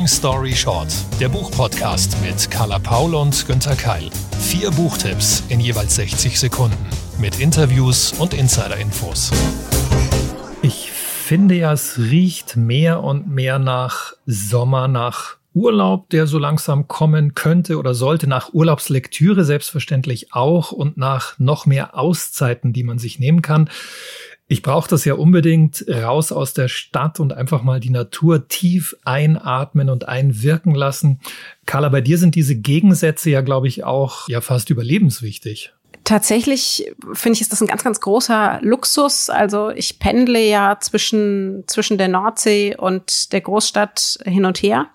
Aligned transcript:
Long 0.00 0.08
Story 0.08 0.54
Short, 0.54 0.88
der 1.20 1.28
Buchpodcast 1.28 2.16
mit 2.22 2.50
Carla 2.50 2.78
Paul 2.78 3.14
und 3.14 3.46
Günther 3.46 3.76
Keil. 3.76 4.08
Vier 4.40 4.70
Buchtipps 4.70 5.44
in 5.50 5.60
jeweils 5.60 5.96
60 5.96 6.40
Sekunden 6.40 6.86
mit 7.18 7.38
Interviews 7.38 8.14
und 8.14 8.32
Insider-Infos. 8.32 9.30
Ich 10.62 10.90
finde 10.90 11.54
ja, 11.56 11.74
es 11.74 11.98
riecht 11.98 12.56
mehr 12.56 13.02
und 13.02 13.28
mehr 13.28 13.58
nach 13.58 14.14
Sommer, 14.24 14.88
nach 14.88 15.36
Urlaub, 15.52 16.08
der 16.08 16.26
so 16.26 16.38
langsam 16.38 16.88
kommen 16.88 17.34
könnte 17.34 17.76
oder 17.76 17.92
sollte, 17.92 18.26
nach 18.26 18.54
Urlaubslektüre 18.54 19.44
selbstverständlich 19.44 20.32
auch 20.32 20.72
und 20.72 20.96
nach 20.96 21.38
noch 21.38 21.66
mehr 21.66 21.94
Auszeiten, 21.98 22.72
die 22.72 22.84
man 22.84 22.98
sich 22.98 23.18
nehmen 23.18 23.42
kann. 23.42 23.68
Ich 24.52 24.62
brauche 24.62 24.90
das 24.90 25.04
ja 25.04 25.14
unbedingt 25.14 25.84
raus 25.88 26.32
aus 26.32 26.54
der 26.54 26.66
Stadt 26.66 27.20
und 27.20 27.32
einfach 27.32 27.62
mal 27.62 27.78
die 27.78 27.90
Natur 27.90 28.48
tief 28.48 28.96
einatmen 29.04 29.88
und 29.88 30.08
einwirken 30.08 30.74
lassen. 30.74 31.20
Carla, 31.66 31.88
bei 31.88 32.00
dir 32.00 32.18
sind 32.18 32.34
diese 32.34 32.56
Gegensätze 32.56 33.30
ja, 33.30 33.42
glaube 33.42 33.68
ich, 33.68 33.84
auch 33.84 34.28
ja 34.28 34.40
fast 34.40 34.70
überlebenswichtig. 34.70 35.72
Tatsächlich 36.02 36.90
finde 37.12 37.36
ich, 37.36 37.42
ist 37.42 37.52
das 37.52 37.60
ein 37.60 37.68
ganz, 37.68 37.84
ganz 37.84 38.00
großer 38.00 38.58
Luxus. 38.62 39.30
Also 39.30 39.70
ich 39.70 40.00
pendle 40.00 40.44
ja 40.44 40.78
zwischen, 40.80 41.62
zwischen 41.68 41.96
der 41.96 42.08
Nordsee 42.08 42.74
und 42.76 43.32
der 43.32 43.42
Großstadt 43.42 44.18
hin 44.24 44.46
und 44.46 44.60
her. 44.64 44.88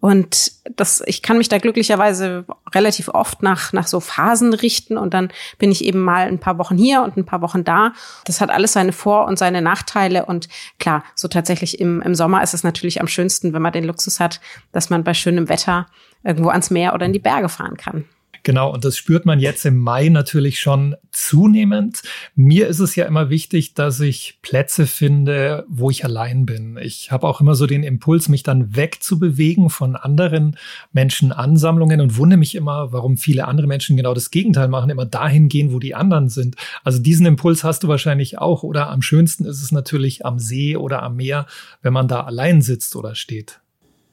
Und 0.00 0.52
das, 0.76 1.02
ich 1.06 1.22
kann 1.22 1.38
mich 1.38 1.48
da 1.48 1.58
glücklicherweise 1.58 2.44
relativ 2.72 3.08
oft 3.08 3.42
nach, 3.42 3.72
nach 3.72 3.88
so 3.88 3.98
Phasen 3.98 4.54
richten 4.54 4.96
und 4.96 5.12
dann 5.12 5.30
bin 5.58 5.72
ich 5.72 5.84
eben 5.84 6.00
mal 6.00 6.28
ein 6.28 6.38
paar 6.38 6.56
Wochen 6.58 6.76
hier 6.76 7.02
und 7.02 7.16
ein 7.16 7.26
paar 7.26 7.40
Wochen 7.40 7.64
da. 7.64 7.92
Das 8.24 8.40
hat 8.40 8.50
alles 8.50 8.74
seine 8.74 8.92
Vor- 8.92 9.26
und 9.26 9.40
seine 9.40 9.60
Nachteile 9.60 10.24
und 10.26 10.48
klar, 10.78 11.02
so 11.16 11.26
tatsächlich 11.26 11.80
im, 11.80 12.00
im 12.00 12.14
Sommer 12.14 12.44
ist 12.44 12.54
es 12.54 12.62
natürlich 12.62 13.00
am 13.00 13.08
schönsten, 13.08 13.52
wenn 13.52 13.62
man 13.62 13.72
den 13.72 13.84
Luxus 13.84 14.20
hat, 14.20 14.40
dass 14.70 14.88
man 14.88 15.02
bei 15.02 15.14
schönem 15.14 15.48
Wetter 15.48 15.86
irgendwo 16.22 16.50
ans 16.50 16.70
Meer 16.70 16.94
oder 16.94 17.06
in 17.06 17.12
die 17.12 17.18
Berge 17.18 17.48
fahren 17.48 17.76
kann. 17.76 18.04
Genau, 18.48 18.72
und 18.72 18.86
das 18.86 18.96
spürt 18.96 19.26
man 19.26 19.40
jetzt 19.40 19.66
im 19.66 19.76
Mai 19.76 20.08
natürlich 20.08 20.58
schon 20.58 20.96
zunehmend. 21.12 22.00
Mir 22.34 22.66
ist 22.68 22.78
es 22.78 22.96
ja 22.96 23.04
immer 23.04 23.28
wichtig, 23.28 23.74
dass 23.74 24.00
ich 24.00 24.38
Plätze 24.40 24.86
finde, 24.86 25.66
wo 25.68 25.90
ich 25.90 26.02
allein 26.02 26.46
bin. 26.46 26.78
Ich 26.80 27.12
habe 27.12 27.26
auch 27.26 27.42
immer 27.42 27.54
so 27.54 27.66
den 27.66 27.82
Impuls, 27.82 28.30
mich 28.30 28.44
dann 28.44 28.74
wegzubewegen 28.74 29.68
von 29.68 29.96
anderen 29.96 30.56
Menschenansammlungen 30.92 32.00
und 32.00 32.16
wundere 32.16 32.38
mich 32.38 32.54
immer, 32.54 32.90
warum 32.90 33.18
viele 33.18 33.46
andere 33.46 33.66
Menschen 33.66 33.98
genau 33.98 34.14
das 34.14 34.30
Gegenteil 34.30 34.68
machen, 34.68 34.88
immer 34.88 35.04
dahin 35.04 35.50
gehen, 35.50 35.74
wo 35.74 35.78
die 35.78 35.94
anderen 35.94 36.30
sind. 36.30 36.56
Also 36.84 37.00
diesen 37.00 37.26
Impuls 37.26 37.64
hast 37.64 37.82
du 37.82 37.88
wahrscheinlich 37.88 38.38
auch. 38.38 38.62
Oder 38.62 38.88
am 38.88 39.02
schönsten 39.02 39.44
ist 39.44 39.62
es 39.62 39.72
natürlich 39.72 40.24
am 40.24 40.38
See 40.38 40.74
oder 40.74 41.02
am 41.02 41.16
Meer, 41.16 41.44
wenn 41.82 41.92
man 41.92 42.08
da 42.08 42.22
allein 42.22 42.62
sitzt 42.62 42.96
oder 42.96 43.14
steht. 43.14 43.60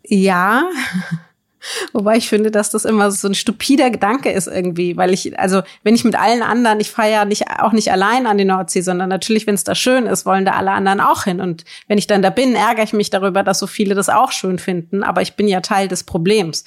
Ja, 0.04 0.68
Wobei 1.94 2.18
ich 2.18 2.30
finde, 2.30 2.52
dass 2.52 2.70
das 2.70 2.86
immer 2.86 3.12
so 3.12 3.28
ein 3.28 3.36
stupider 3.36 3.90
Gedanke 3.90 4.32
ist 4.32 4.48
irgendwie, 4.48 4.98
weil 4.98 5.14
ich, 5.14 5.38
also 5.40 5.62
wenn 5.84 5.96
ich 5.96 6.04
mit 6.04 6.16
allen 6.16 6.44
anderen, 6.44 6.80
ich 6.80 6.92
fahre 6.92 7.12
ja 7.12 7.26
nicht, 7.26 7.46
auch 7.60 7.72
nicht 7.72 7.92
allein 7.92 8.28
an 8.28 8.38
die 8.38 8.46
Nordsee, 8.46 8.82
sondern 8.82 9.10
natürlich, 9.10 9.48
wenn 9.48 9.56
es 9.56 9.64
da 9.64 9.76
schön 9.76 10.06
ist, 10.06 10.26
wollen 10.26 10.46
da 10.46 10.54
alle 10.54 10.72
anderen 10.72 11.00
auch 11.00 11.24
hin. 11.24 11.42
Und 11.42 11.66
wenn 11.88 11.98
ich 11.98 12.08
dann 12.08 12.22
da 12.22 12.30
bin, 12.30 12.56
ärgere 12.56 12.84
ich 12.84 12.94
mich 12.94 13.10
darüber, 13.10 13.44
dass 13.44 13.60
so 13.60 13.68
viele 13.68 13.96
das 13.96 14.10
auch 14.10 14.32
schön 14.32 14.60
finden, 14.60 15.04
aber 15.04 15.22
ich 15.22 15.36
bin 15.36 15.48
ja 15.48 15.62
Teil 15.62 15.88
des 15.88 16.04
Problems. 16.04 16.66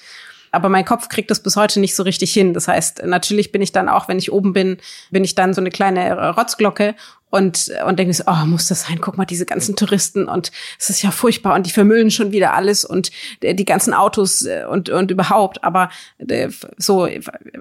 Aber 0.51 0.69
mein 0.69 0.85
Kopf 0.85 1.09
kriegt 1.09 1.31
das 1.31 1.43
bis 1.43 1.57
heute 1.57 1.81
nicht 1.81 1.95
so 1.95 2.03
richtig 2.03 2.33
hin. 2.33 2.55
Das 2.55 2.69
heißt, 2.69 3.03
natürlich 3.05 3.53
bin 3.53 3.63
ich 3.63 3.73
dann 3.73 3.89
auch, 3.89 4.09
wenn 4.09 4.19
ich 4.19 4.33
oben 4.33 4.53
bin, 4.53 4.79
bin 5.11 5.25
ich 5.25 5.35
dann 5.35 5.53
so 5.53 5.61
eine 5.61 5.71
kleine 5.71 6.35
Rotzglocke 6.35 6.95
und, 7.31 7.71
und 7.87 7.99
denke 7.99 8.15
so, 8.15 8.25
oh, 8.27 8.47
muss 8.47 8.69
das 8.69 8.83
sein? 8.83 9.01
Guck 9.01 9.19
mal, 9.19 9.25
diese 9.25 9.47
ganzen 9.47 9.77
Touristen 9.77 10.29
und 10.29 10.51
es 10.79 10.91
ist 10.91 11.03
ja 11.03 11.11
furchtbar 11.11 11.55
und 11.55 11.67
die 11.67 11.71
vermüllen 11.71 12.11
schon 12.11 12.33
wieder 12.33 12.55
alles 12.55 12.85
und 12.85 13.11
die 13.43 13.65
ganzen 13.65 13.93
Autos 13.93 14.43
äh, 14.43 14.65
und, 14.69 14.89
und 14.89 15.11
überhaupt. 15.11 15.63
Aber 15.65 15.91
äh, 16.19 16.49
so, 16.77 17.09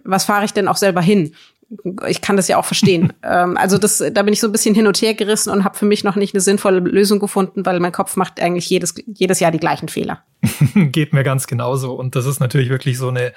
was 0.04 0.26
fahre 0.26 0.46
ich 0.46 0.53
denn 0.53 0.68
auch 0.68 0.78
selber 0.78 1.02
hin? 1.02 1.34
Ich 2.07 2.22
kann 2.22 2.38
das 2.38 2.47
ja 2.47 2.57
auch 2.57 2.66
verstehen. 2.66 3.13
ähm, 3.23 3.57
also 3.57 3.78
das, 3.78 4.03
da 4.11 4.23
bin 4.23 4.33
ich 4.33 4.39
so 4.39 4.47
ein 4.47 4.51
bisschen 4.51 4.75
hin 4.75 4.88
und 4.88 5.01
her 5.01 5.13
gerissen 5.13 5.51
und 5.51 5.63
habe 5.63 5.78
für 5.78 5.85
mich 5.85 6.03
noch 6.03 6.16
nicht 6.16 6.33
eine 6.33 6.41
sinnvolle 6.41 6.79
Lösung 6.79 7.19
gefunden, 7.19 7.66
weil 7.66 7.79
mein 7.79 7.91
Kopf 7.91 8.16
macht 8.16 8.39
eigentlich 8.39 8.69
jedes, 8.69 8.95
jedes 9.05 9.39
Jahr 9.39 9.51
die 9.51 9.59
gleichen 9.59 9.89
Fehler. 9.89 10.23
Geht 10.75 11.13
mir 11.13 11.23
ganz 11.23 11.47
genauso. 11.47 11.94
Und 11.94 12.16
das 12.16 12.25
ist 12.25 12.39
natürlich 12.39 12.69
wirklich 12.69 12.97
so 12.97 13.09
eine 13.09 13.33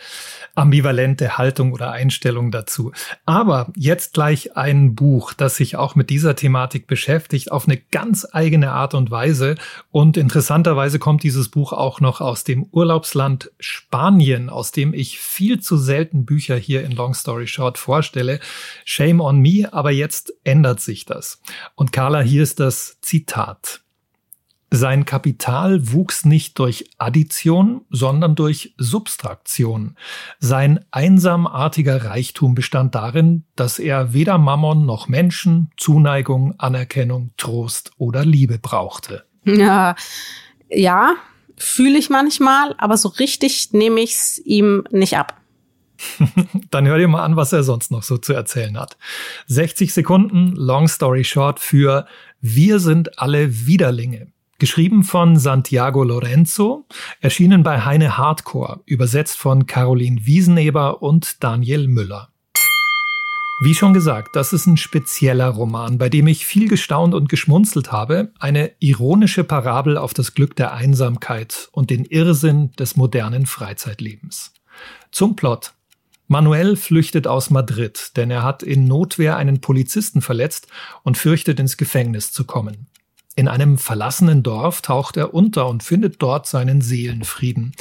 ambivalente 0.55 1.39
Haltung 1.39 1.73
oder 1.73 1.93
Einstellung 1.93 2.51
dazu. 2.51 2.93
Aber 3.25 3.73
jetzt 3.77 4.15
gleich 4.15 4.57
ein 4.57 4.95
Buch, 4.95 5.33
das 5.33 5.57
sich 5.57 5.77
auch 5.77 5.95
mit 5.95 6.11
dieser 6.11 6.37
Thematik 6.37 6.87
beschäftigt, 6.87 7.53
auf 7.53 7.67
eine 7.67 7.79
ganz 7.79 8.27
eigene 8.31 8.73
Art 8.73 8.95
und 8.95 9.11
Weise. 9.11 9.55
Und 9.91 10.17
interessanterweise 10.17 10.99
kommt 10.99 11.23
dieses 11.23 11.49
Buch 11.49 11.73
auch 11.73 12.01
noch 12.01 12.21
aus 12.21 12.45
dem 12.45 12.65
Urlaubsland 12.71 13.51
Spanien, 13.59 14.51
aus 14.51 14.73
dem 14.73 14.93
ich 14.93 15.19
viel 15.19 15.61
zu 15.61 15.77
selten 15.77 16.25
Bücher 16.25 16.57
hier 16.57 16.85
in 16.85 16.93
Long 16.93 17.15
Story 17.15 17.47
Short 17.47 17.79
vorstelle. 17.79 18.20
Shame 18.85 19.21
on 19.21 19.39
me, 19.41 19.73
aber 19.73 19.91
jetzt 19.91 20.33
ändert 20.45 20.81
sich 20.81 21.05
das. 21.05 21.41
Und 21.75 21.93
Carla, 21.93 22.21
hier 22.21 22.43
ist 22.43 22.61
das 22.61 22.99
Zitat. 23.01 23.81
Sein 24.73 25.05
Kapital 25.05 25.93
wuchs 25.93 26.25
nicht 26.25 26.57
durch 26.61 26.85
Addition, 26.97 27.81
sondern 27.91 28.37
durch 28.37 28.73
Substraktion. 28.79 29.97
Sein 30.39 30.85
einsamartiger 30.93 32.05
Reichtum 32.05 32.55
bestand 32.55 32.95
darin, 32.95 33.45
dass 33.57 33.81
er 33.81 34.13
weder 34.13 34.39
Mammon 34.39 34.87
noch 34.87 35.09
Menschen, 35.09 35.73
Zuneigung, 35.77 36.55
Anerkennung, 36.59 37.33
Trost 37.37 37.91
oder 37.99 38.25
Liebe 38.25 38.61
brauchte. 38.61 39.25
Ja, 39.45 39.97
ja, 40.69 41.17
fühle 41.57 41.99
ich 41.99 42.09
manchmal, 42.09 42.77
aber 42.79 42.97
so 42.97 43.09
richtig 43.09 43.73
nehme 43.73 44.01
ich 44.01 44.15
es 44.15 44.39
ihm 44.39 44.85
nicht 44.93 45.17
ab. 45.17 45.40
Dann 46.71 46.87
hör 46.87 46.99
dir 46.99 47.09
mal 47.09 47.25
an, 47.25 47.37
was 47.37 47.53
er 47.53 47.63
sonst 47.63 47.91
noch 47.91 48.03
so 48.03 48.19
zu 48.19 48.33
erzählen 48.33 48.79
hat. 48.79 48.97
60 49.47 49.93
Sekunden, 49.93 50.55
Long 50.57 50.89
Story 50.89 51.25
Short 51.25 51.61
für 51.61 52.07
Wir 52.41 52.79
sind 52.79 53.19
alle 53.19 53.67
Widerlinge. 53.67 54.29
Geschrieben 54.59 55.05
von 55.05 55.37
Santiago 55.39 56.05
Lorenzo, 56.05 56.85
erschienen 57.21 57.63
bei 57.63 57.81
Heine 57.81 58.19
Hardcore, 58.19 58.81
übersetzt 58.85 59.39
von 59.39 59.67
Caroline 59.67 60.27
Wieseneber 60.27 61.03
und 61.03 61.43
Daniel 61.43 61.89
Müller. 61.89 62.29
Wie 63.63 63.75
schon 63.75 63.93
gesagt, 63.93 64.37
das 64.37 64.55
ist 64.55 64.67
ein 64.67 64.79
spezieller 64.79 65.49
Roman, 65.49 65.99
bei 65.99 66.09
dem 66.09 66.27
ich 66.27 66.47
viel 66.47 66.67
gestaunt 66.67 67.15
und 67.15 67.29
geschmunzelt 67.29 67.93
habe, 67.93 68.33
eine 68.39 68.73
ironische 68.79 69.45
Parabel 69.45 69.99
auf 69.99 70.15
das 70.15 70.33
Glück 70.33 70.57
der 70.57 70.73
Einsamkeit 70.73 71.69
und 71.73 71.91
den 71.91 72.07
Irrsinn 72.07 72.73
des 72.73 72.97
modernen 72.97 73.45
Freizeitlebens. 73.45 74.55
Zum 75.11 75.37
Plot. 75.37 75.75
Manuel 76.33 76.77
flüchtet 76.77 77.27
aus 77.27 77.51
Madrid, 77.51 78.13
denn 78.17 78.31
er 78.31 78.45
hat 78.45 78.63
in 78.63 78.85
Notwehr 78.85 79.37
einen 79.37 79.61
Polizisten 79.61 80.23
verletzt 80.23 80.69
und 81.03 81.19
fürchtet 81.19 81.59
ins 81.59 81.77
Gefängnis 81.77 82.31
zu 82.31 82.45
kommen. 82.45 82.87
In 83.35 83.49
einem 83.49 83.79
verlassenen 83.79 84.45
Dorf 84.45 84.81
taucht 84.81 85.17
er 85.17 85.35
unter 85.35 85.67
und 85.67 85.83
findet 85.83 86.23
dort 86.23 86.47
seinen 86.47 86.83
Seelenfrieden. 86.83 87.73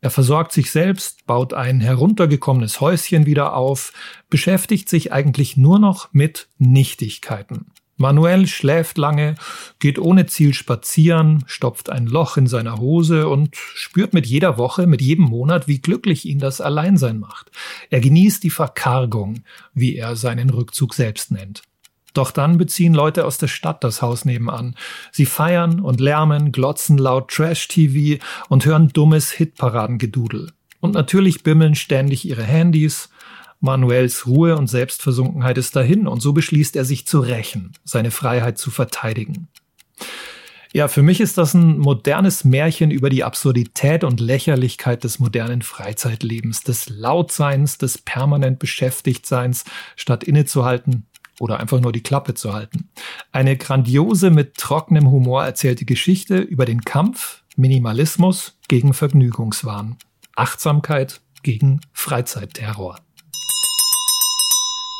Er 0.00 0.10
versorgt 0.10 0.50
sich 0.50 0.72
selbst, 0.72 1.24
baut 1.26 1.54
ein 1.54 1.80
heruntergekommenes 1.80 2.80
Häuschen 2.80 3.26
wieder 3.26 3.54
auf, 3.54 3.92
beschäftigt 4.28 4.88
sich 4.88 5.12
eigentlich 5.12 5.56
nur 5.56 5.78
noch 5.78 6.12
mit 6.12 6.48
Nichtigkeiten. 6.58 7.66
Manuel 7.96 8.46
schläft 8.46 8.98
lange, 8.98 9.36
geht 9.78 9.98
ohne 9.98 10.26
Ziel 10.26 10.52
spazieren, 10.52 11.44
stopft 11.46 11.90
ein 11.90 12.06
Loch 12.06 12.36
in 12.36 12.46
seiner 12.46 12.78
Hose 12.78 13.28
und 13.28 13.54
spürt 13.56 14.14
mit 14.14 14.26
jeder 14.26 14.58
Woche, 14.58 14.86
mit 14.86 15.00
jedem 15.00 15.26
Monat, 15.26 15.68
wie 15.68 15.80
glücklich 15.80 16.24
ihn 16.26 16.38
das 16.38 16.60
Alleinsein 16.60 17.20
macht. 17.20 17.50
Er 17.90 18.00
genießt 18.00 18.42
die 18.42 18.50
Verkargung, 18.50 19.44
wie 19.74 19.96
er 19.96 20.16
seinen 20.16 20.50
Rückzug 20.50 20.94
selbst 20.94 21.30
nennt. 21.30 21.62
Doch 22.14 22.30
dann 22.30 22.58
beziehen 22.58 22.94
Leute 22.94 23.26
aus 23.26 23.38
der 23.38 23.48
Stadt 23.48 23.82
das 23.82 24.00
Haus 24.00 24.24
nebenan. 24.24 24.76
Sie 25.10 25.26
feiern 25.26 25.80
und 25.80 26.00
lärmen, 26.00 26.52
glotzen 26.52 26.96
laut 26.96 27.28
Trash-TV 27.28 28.22
und 28.48 28.64
hören 28.64 28.88
dummes 28.88 29.32
Hitparadengedudel. 29.32 30.52
Und 30.80 30.94
natürlich 30.94 31.42
bimmeln 31.42 31.74
ständig 31.74 32.24
ihre 32.24 32.44
Handys. 32.44 33.08
Manuels 33.64 34.26
Ruhe 34.26 34.56
und 34.56 34.68
Selbstversunkenheit 34.68 35.56
ist 35.56 35.74
dahin 35.74 36.06
und 36.06 36.20
so 36.20 36.34
beschließt 36.34 36.76
er 36.76 36.84
sich 36.84 37.06
zu 37.06 37.20
rächen, 37.20 37.72
seine 37.82 38.10
Freiheit 38.10 38.58
zu 38.58 38.70
verteidigen. 38.70 39.48
Ja, 40.74 40.88
für 40.88 41.02
mich 41.02 41.20
ist 41.20 41.38
das 41.38 41.54
ein 41.54 41.78
modernes 41.78 42.44
Märchen 42.44 42.90
über 42.90 43.08
die 43.08 43.24
Absurdität 43.24 44.04
und 44.04 44.20
Lächerlichkeit 44.20 45.02
des 45.02 45.18
modernen 45.18 45.62
Freizeitlebens, 45.62 46.62
des 46.62 46.90
Lautseins, 46.90 47.78
des 47.78 47.96
permanent 47.96 48.58
Beschäftigtseins, 48.58 49.64
statt 49.96 50.24
innezuhalten 50.24 51.06
oder 51.40 51.58
einfach 51.58 51.80
nur 51.80 51.92
die 51.92 52.02
Klappe 52.02 52.34
zu 52.34 52.52
halten. 52.52 52.90
Eine 53.32 53.56
grandiose, 53.56 54.30
mit 54.30 54.58
trockenem 54.58 55.10
Humor 55.10 55.44
erzählte 55.44 55.86
Geschichte 55.86 56.36
über 56.36 56.66
den 56.66 56.82
Kampf, 56.82 57.42
Minimalismus 57.56 58.58
gegen 58.68 58.92
Vergnügungswahn, 58.92 59.96
Achtsamkeit 60.36 61.22
gegen 61.42 61.80
Freizeitterror. 61.92 62.96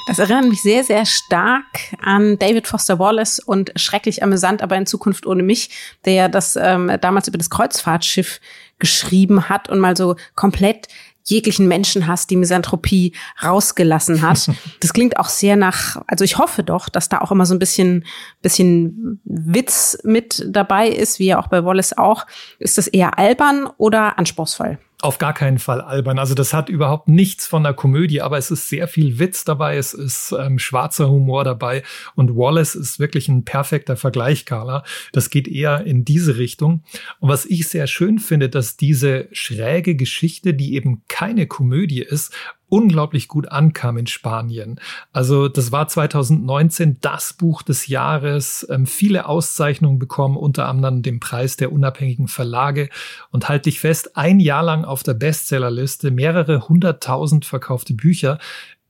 Das 0.06 0.19
erinnert 0.19 0.49
mich 0.49 0.61
sehr, 0.61 0.85
sehr 0.85 1.06
stark 1.06 1.65
an 2.03 2.39
David 2.39 2.67
Foster 2.67 2.99
Wallace 2.99 3.39
und 3.39 3.73
schrecklich 3.77 4.23
amüsant, 4.23 4.62
aber 4.62 4.77
in 4.77 4.87
Zukunft 4.87 5.27
ohne 5.27 5.43
mich, 5.43 5.71
der 6.05 6.29
das 6.29 6.56
ähm, 6.56 6.93
damals 7.01 7.27
über 7.27 7.39
das 7.39 7.49
Kreuzfahrtschiff 7.49 8.41
geschrieben 8.79 9.49
hat 9.49 9.71
und 9.71 9.81
mal 9.81 9.97
so 9.97 10.17
komplett 10.35 10.89
jeglichen 11.27 11.69
Menschenhass, 11.69 12.27
die 12.27 12.37
Misanthropie 12.37 13.12
rausgelassen 13.43 14.23
hat. 14.23 14.51
Das 14.81 14.93
klingt 14.93 15.17
auch 15.19 15.29
sehr 15.31 15.56
nach, 15.56 16.03
also 16.07 16.25
ich 16.25 16.37
hoffe 16.37 16.62
doch, 16.62 16.91
dass 16.91 17.09
da 17.09 17.21
auch 17.21 17.33
immer 17.33 17.47
so 17.47 17.55
ein 17.55 17.59
bisschen, 17.59 18.05
bisschen 18.43 19.19
Witz 19.25 19.97
mit 20.05 20.45
dabei 20.47 20.89
ist, 20.89 21.19
wie 21.19 21.27
ja 21.27 21.39
auch 21.39 21.47
bei 21.47 21.65
Wallace 21.65 21.97
auch. 21.97 22.27
Ist 22.59 22.77
das 22.77 22.87
eher 22.87 23.19
albern 23.19 23.67
oder 23.79 24.19
anspruchsvoll? 24.19 24.79
Auf 25.05 25.19
gar 25.19 25.35
keinen 25.35 25.59
Fall 25.59 25.83
albern. 25.83 26.19
Also 26.19 26.35
das 26.35 26.55
hat 26.55 26.71
überhaupt 26.71 27.09
nichts 27.09 27.47
von 27.47 27.62
der 27.62 27.75
Komödie, 27.75 28.23
aber 28.23 28.39
es 28.39 28.51
ist 28.51 28.71
sehr 28.71 28.89
viel 28.89 29.19
Witz 29.19 29.45
dabei, 29.45 29.77
es 29.77 29.93
ist 29.93 30.35
ähm, 30.39 30.59
schwarzer 30.59 31.11
Humor 31.11 31.45
dabei 31.45 31.83
und 32.15 32.35
Wallace 32.35 32.75
ist 32.75 32.99
wirklich 32.99 33.29
ein 33.29 33.45
perfekter 33.45 33.97
Vergleich, 33.97 34.47
Carla. 34.47 34.83
Das 35.12 35.29
geht 35.29 35.47
eher 35.47 35.85
in 35.85 36.06
diese 36.06 36.39
Richtung. 36.39 36.85
Und 37.21 37.29
was 37.29 37.45
ich 37.45 37.69
sehr 37.69 37.87
schön 37.87 38.19
finde, 38.19 38.49
dass 38.49 38.79
diese 38.79 39.29
schräge 39.33 39.95
Geschichte, 39.95 40.55
die 40.55 40.75
eben 40.75 41.03
keine 41.07 41.47
Komödie 41.47 42.00
ist, 42.03 42.33
unglaublich 42.75 43.29
gut 43.29 43.53
ankam 43.53 43.99
in 43.99 44.09
Spanien. 44.09 44.81
Also 45.12 45.47
das 45.47 45.71
war 45.71 45.87
2019 45.87 46.99
das 47.00 47.32
Buch 47.32 47.62
des 47.62 47.87
Jahres, 47.87 48.67
ähm, 48.69 48.87
viele 48.87 49.26
Auszeichnungen 49.26 50.00
bekommen, 50.00 50.37
unter 50.37 50.67
anderem 50.67 51.03
den 51.03 51.21
Preis 51.21 51.56
der 51.56 51.71
unabhängigen 51.71 52.26
Verlage 52.26 52.88
und 53.31 53.49
halt 53.49 53.67
dich 53.67 53.79
fest, 53.79 54.17
ein 54.17 54.41
Jahr 54.41 54.65
lang 54.65 54.85
auf 54.85 55.05
der 55.05 55.15
Bestsellerliste, 55.15 56.11
mehrere 56.11 56.69
hunderttausend 56.69 57.44
verkaufte 57.44 57.94
Bücher. 57.94 58.41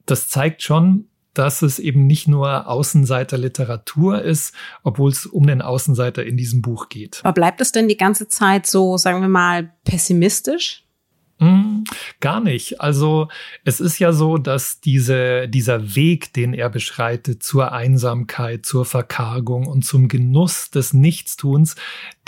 Das 0.06 0.30
zeigt 0.30 0.62
schon, 0.62 1.08
dass 1.34 1.60
es 1.60 1.78
eben 1.78 2.06
nicht 2.06 2.26
nur 2.26 2.66
Außenseiterliteratur 2.66 4.22
ist, 4.22 4.54
obwohl 4.82 5.10
es 5.10 5.26
um 5.26 5.46
den 5.46 5.60
Außenseiter 5.60 6.24
in 6.24 6.38
diesem 6.38 6.62
Buch 6.62 6.88
geht. 6.88 7.20
Aber 7.22 7.34
bleibt 7.34 7.60
es 7.60 7.70
denn 7.70 7.88
die 7.88 7.98
ganze 7.98 8.28
Zeit 8.28 8.66
so, 8.66 8.96
sagen 8.96 9.20
wir 9.20 9.28
mal, 9.28 9.74
pessimistisch? 9.84 10.83
Hm, 11.38 11.84
gar 12.20 12.40
nicht. 12.40 12.80
Also 12.80 13.28
es 13.64 13.80
ist 13.80 13.98
ja 13.98 14.12
so, 14.12 14.38
dass 14.38 14.80
diese, 14.80 15.48
dieser 15.48 15.96
Weg, 15.96 16.32
den 16.32 16.54
er 16.54 16.70
beschreitet 16.70 17.42
zur 17.42 17.72
Einsamkeit, 17.72 18.64
zur 18.64 18.84
Verkargung 18.84 19.66
und 19.66 19.84
zum 19.84 20.08
Genuss 20.08 20.70
des 20.70 20.92
Nichtstuns, 20.92 21.74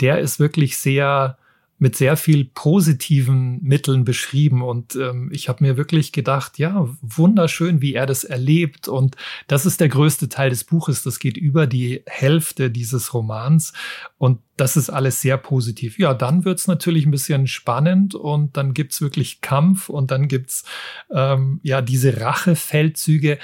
der 0.01 0.19
ist 0.19 0.39
wirklich 0.39 0.77
sehr 0.77 1.37
mit 1.79 1.95
sehr 1.95 2.17
viel 2.17 2.45
positiven 2.45 3.61
Mitteln 3.61 4.03
beschrieben. 4.03 4.63
Und 4.63 4.95
ähm, 4.95 5.29
ich 5.31 5.47
habe 5.47 5.63
mir 5.63 5.77
wirklich 5.77 6.11
gedacht, 6.11 6.57
ja, 6.57 6.87
wunderschön, 7.01 7.81
wie 7.81 7.93
er 7.93 8.05
das 8.05 8.23
erlebt. 8.23 8.87
Und 8.87 9.15
das 9.47 9.65
ist 9.65 9.79
der 9.79 9.89
größte 9.89 10.27
Teil 10.27 10.49
des 10.49 10.63
Buches. 10.63 11.03
Das 11.03 11.19
geht 11.19 11.37
über 11.37 11.67
die 11.67 12.01
Hälfte 12.07 12.71
dieses 12.71 13.13
Romans. 13.13 13.73
Und 14.17 14.39
das 14.55 14.75
ist 14.75 14.89
alles 14.89 15.21
sehr 15.21 15.37
positiv. 15.37 15.99
Ja, 15.99 16.15
dann 16.15 16.45
wird's 16.45 16.67
natürlich 16.67 17.05
ein 17.05 17.11
bisschen 17.11 17.45
spannend 17.45 18.15
und 18.15 18.57
dann 18.57 18.73
gibt's 18.73 19.01
wirklich 19.01 19.41
Kampf 19.41 19.89
und 19.89 20.09
dann 20.09 20.27
gibt's 20.27 20.63
ähm, 21.11 21.59
ja 21.61 21.81
diese 21.81 22.19
Rachefeldzüge. 22.19 23.37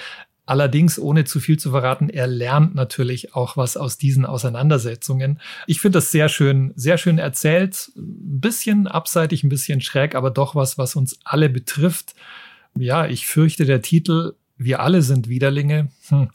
Allerdings, 0.46 1.00
ohne 1.00 1.24
zu 1.24 1.40
viel 1.40 1.58
zu 1.58 1.72
verraten, 1.72 2.10
er 2.10 2.28
lernt 2.28 2.76
natürlich 2.76 3.34
auch 3.34 3.56
was 3.56 3.78
aus 3.78 3.98
diesen 3.98 4.26
Auseinandersetzungen. 4.26 5.40
Ich 5.68 5.80
finde 5.80 5.98
das 5.98 6.12
sehr 6.12 6.28
schön, 6.28 6.74
sehr 6.76 6.98
schön 6.98 7.18
erzählt. 7.18 7.92
Ein 7.96 8.42
bisschen 8.42 8.88
abseitig, 8.88 9.44
ein 9.44 9.50
bisschen 9.50 9.80
schräg, 9.80 10.16
aber 10.16 10.32
doch 10.32 10.54
was, 10.56 10.78
was 10.78 10.96
uns 10.96 11.18
alle 11.24 11.50
betrifft. 11.50 12.14
Ja, 12.78 13.06
ich 13.06 13.26
fürchte, 13.26 13.66
der 13.66 13.82
Titel 13.82 14.34
wir 14.58 14.82
alle 14.82 15.02
sind 15.02 15.28
Widerlinge. 15.28 15.90
Hm, 16.10 16.30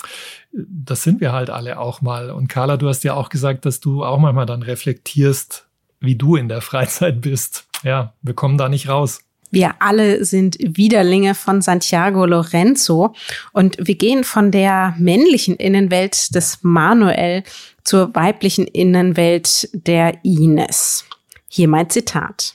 das 0.52 1.02
sind 1.02 1.20
wir 1.20 1.32
halt 1.32 1.50
alle 1.50 1.78
auch 1.78 2.00
mal. 2.00 2.30
Und 2.30 2.48
Carla, 2.48 2.76
du 2.76 2.88
hast 2.88 3.04
ja 3.04 3.14
auch 3.14 3.28
gesagt, 3.28 3.64
dass 3.64 3.80
du 3.80 4.04
auch 4.04 4.18
manchmal 4.18 4.46
dann 4.46 4.62
reflektierst, 4.62 5.66
wie 6.00 6.16
du 6.16 6.36
in 6.36 6.48
der 6.48 6.60
Freizeit 6.60 7.20
bist. 7.20 7.66
Ja, 7.84 8.14
wir 8.22 8.34
kommen 8.34 8.58
da 8.58 8.68
nicht 8.68 8.88
raus. 8.88 9.20
Wir 9.50 9.76
alle 9.80 10.24
sind 10.24 10.56
Widerlinge 10.60 11.34
von 11.34 11.62
Santiago 11.62 12.26
Lorenzo 12.26 13.14
und 13.52 13.76
wir 13.78 13.94
gehen 13.94 14.24
von 14.24 14.50
der 14.50 14.94
männlichen 14.98 15.56
Innenwelt 15.56 16.34
des 16.34 16.58
Manuel 16.62 17.44
zur 17.82 18.14
weiblichen 18.14 18.66
Innenwelt 18.66 19.68
der 19.72 20.22
Ines. 20.22 21.04
Hier 21.48 21.68
mein 21.68 21.88
Zitat. 21.88 22.54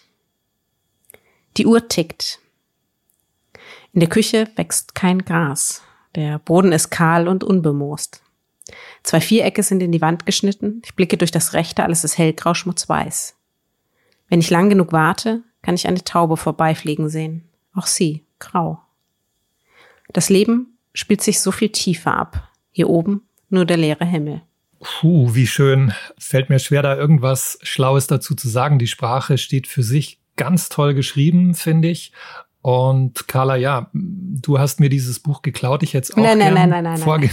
Die 1.58 1.66
Uhr 1.66 1.88
tickt. 1.88 2.40
In 3.94 4.00
der 4.00 4.10
Küche 4.10 4.48
wächst 4.56 4.96
kein 4.96 5.20
Gras. 5.20 5.82
Der 6.16 6.40
Boden 6.40 6.72
ist 6.72 6.90
kahl 6.90 7.28
und 7.28 7.44
unbemoost. 7.44 8.22
Zwei 9.04 9.20
Vierecke 9.20 9.64
sind 9.64 9.82
in 9.82 9.92
die 9.92 10.02
Wand 10.02 10.26
geschnitten. 10.26 10.82
Ich 10.86 10.96
blicke 10.96 11.18
durch 11.18 11.32
das 11.32 11.54
rechte, 11.54 11.84
alles 11.84 12.04
ist 12.04 12.18
hellgrau, 12.18 12.54
schmutzweiß. 12.54 13.36
Wenn 14.30 14.40
ich 14.40 14.50
lang 14.50 14.70
genug 14.70 14.94
warte, 14.94 15.44
kann 15.64 15.74
ich 15.74 15.88
eine 15.88 16.04
Taube 16.04 16.38
vorbeifliegen 16.38 17.10
sehen. 17.10 17.44
Auch 17.74 17.88
sie, 17.88 18.24
grau. 18.38 18.80
Das 20.12 20.30
Leben 20.30 20.78
spielt 20.94 21.22
sich 21.22 21.40
so 21.40 21.52
viel 21.52 21.70
tiefer 21.70 22.16
ab. 22.16 22.50
Hier 22.72 22.90
oben 22.90 23.22
nur 23.50 23.66
der 23.66 23.78
leere 23.78 24.06
Himmel. 24.06 24.42
Puh, 24.82 25.34
wie 25.34 25.48
schön. 25.48 25.94
Fällt 26.18 26.50
mir 26.50 26.60
schwer, 26.60 26.82
da 26.82 26.96
irgendwas 26.96 27.58
Schlaues 27.64 28.08
dazu 28.08 28.36
zu 28.36 28.50
sagen. 28.50 28.78
Die 28.78 28.88
Sprache 28.88 29.38
steht 29.38 29.66
für 29.68 29.84
sich 29.84 30.20
ganz 30.36 30.70
toll 30.70 30.94
geschrieben, 30.94 31.56
finde 31.56 31.88
ich. 31.88 32.12
Und 32.62 33.28
Carla, 33.28 33.56
ja, 33.56 33.90
du 33.94 34.60
hast 34.60 34.80
mir 34.80 34.90
dieses 34.90 35.20
Buch 35.20 35.42
geklaut. 35.42 35.84
Ich 35.84 35.94
jetzt 35.94 36.14
auch 36.14 36.22
nein, 36.22 36.38
nein, 36.38 36.54
nein, 36.54 36.70
nein, 36.70 36.84
nein, 36.84 37.00
nein. 37.00 37.30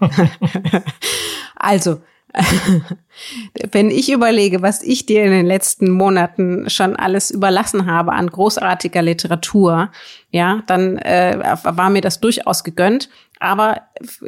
also, 1.56 2.00
wenn 3.72 3.90
ich 3.90 4.12
überlege, 4.12 4.62
was 4.62 4.82
ich 4.82 5.06
dir 5.06 5.24
in 5.24 5.30
den 5.30 5.46
letzten 5.46 5.90
Monaten 5.90 6.70
schon 6.70 6.96
alles 6.96 7.30
überlassen 7.30 7.86
habe 7.86 8.12
an 8.12 8.28
großartiger 8.28 9.02
Literatur, 9.02 9.90
ja, 10.30 10.62
dann 10.66 10.98
äh, 10.98 11.56
war 11.62 11.90
mir 11.90 12.00
das 12.00 12.20
durchaus 12.20 12.64
gegönnt. 12.64 13.08
Aber 13.40 13.82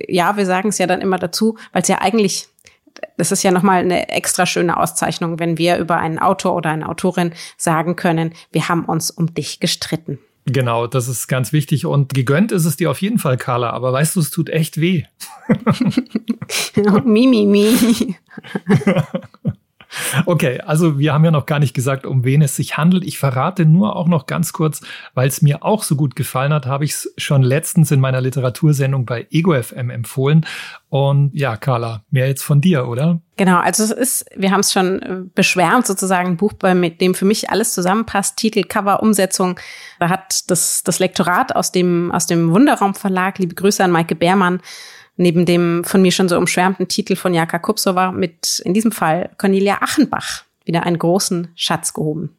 ja, 0.08 0.36
wir 0.36 0.46
sagen 0.46 0.70
es 0.70 0.78
ja 0.78 0.86
dann 0.86 1.00
immer 1.00 1.18
dazu, 1.18 1.56
weil 1.72 1.82
es 1.82 1.88
ja 1.88 2.00
eigentlich 2.00 2.48
das 3.16 3.32
ist 3.32 3.42
ja 3.42 3.50
nochmal 3.50 3.80
eine 3.80 4.08
extra 4.08 4.46
schöne 4.46 4.76
Auszeichnung, 4.76 5.38
wenn 5.38 5.58
wir 5.58 5.78
über 5.78 5.96
einen 5.98 6.18
Autor 6.18 6.54
oder 6.54 6.70
eine 6.70 6.88
Autorin 6.88 7.32
sagen 7.56 7.96
können, 7.96 8.34
wir 8.52 8.68
haben 8.68 8.84
uns 8.84 9.10
um 9.10 9.32
dich 9.32 9.60
gestritten. 9.60 10.18
Genau, 10.46 10.86
das 10.86 11.08
ist 11.08 11.28
ganz 11.28 11.52
wichtig 11.52 11.86
und 11.86 12.14
gegönnt 12.14 12.50
ist 12.52 12.64
es 12.64 12.76
dir 12.76 12.90
auf 12.90 13.00
jeden 13.00 13.18
Fall, 13.18 13.36
Carla, 13.36 13.70
aber 13.70 13.92
weißt 13.92 14.16
du, 14.16 14.20
es 14.20 14.30
tut 14.30 14.48
echt 14.48 14.80
weh. 14.80 15.04
mi, 17.04 17.26
mi, 17.26 17.46
mi. 17.46 18.16
Okay, 20.26 20.60
also 20.60 20.98
wir 20.98 21.12
haben 21.12 21.24
ja 21.24 21.30
noch 21.30 21.46
gar 21.46 21.58
nicht 21.58 21.74
gesagt, 21.74 22.06
um 22.06 22.24
wen 22.24 22.42
es 22.42 22.56
sich 22.56 22.76
handelt. 22.76 23.04
Ich 23.04 23.18
verrate 23.18 23.64
nur 23.64 23.96
auch 23.96 24.06
noch 24.06 24.26
ganz 24.26 24.52
kurz, 24.52 24.82
weil 25.14 25.28
es 25.28 25.42
mir 25.42 25.64
auch 25.64 25.82
so 25.82 25.96
gut 25.96 26.16
gefallen 26.16 26.52
hat, 26.52 26.66
habe 26.66 26.84
ich 26.84 26.92
es 26.92 27.14
schon 27.16 27.42
letztens 27.42 27.90
in 27.90 28.00
meiner 28.00 28.20
Literatursendung 28.20 29.04
bei 29.04 29.26
Ego 29.30 29.60
FM 29.60 29.90
empfohlen. 29.90 30.46
Und 30.88 31.30
ja, 31.34 31.56
Carla, 31.56 32.02
mehr 32.10 32.28
jetzt 32.28 32.42
von 32.42 32.60
dir, 32.60 32.88
oder? 32.88 33.20
Genau, 33.36 33.58
also 33.58 33.84
es 33.84 33.90
ist, 33.90 34.26
wir 34.36 34.50
haben 34.50 34.60
es 34.60 34.72
schon 34.72 35.02
äh, 35.02 35.16
beschwärmt, 35.34 35.86
sozusagen 35.86 36.30
ein 36.30 36.36
Buch, 36.36 36.52
mit 36.74 37.00
dem 37.00 37.14
für 37.14 37.24
mich 37.24 37.48
alles 37.48 37.72
zusammenpasst, 37.72 38.36
Titel, 38.36 38.64
Cover, 38.64 39.02
Umsetzung. 39.02 39.58
Da 39.98 40.08
hat 40.08 40.50
das, 40.50 40.82
das 40.82 40.98
Lektorat 40.98 41.54
aus 41.54 41.72
dem, 41.72 42.12
aus 42.12 42.26
dem 42.26 42.50
Wunderraum 42.50 42.94
Verlag, 42.94 43.38
liebe 43.38 43.54
Grüße 43.54 43.82
an 43.82 43.92
Maike 43.92 44.14
Beermann, 44.14 44.60
neben 45.20 45.44
dem 45.44 45.84
von 45.84 46.00
mir 46.00 46.12
schon 46.12 46.30
so 46.30 46.38
umschwärmten 46.38 46.88
Titel 46.88 47.14
von 47.14 47.34
Jaka 47.34 47.58
Kupsova 47.58 48.10
mit 48.10 48.60
in 48.64 48.72
diesem 48.72 48.90
Fall 48.90 49.30
Cornelia 49.36 49.82
Achenbach 49.82 50.44
wieder 50.64 50.84
einen 50.84 50.98
großen 50.98 51.48
Schatz 51.54 51.92
gehoben. 51.92 52.36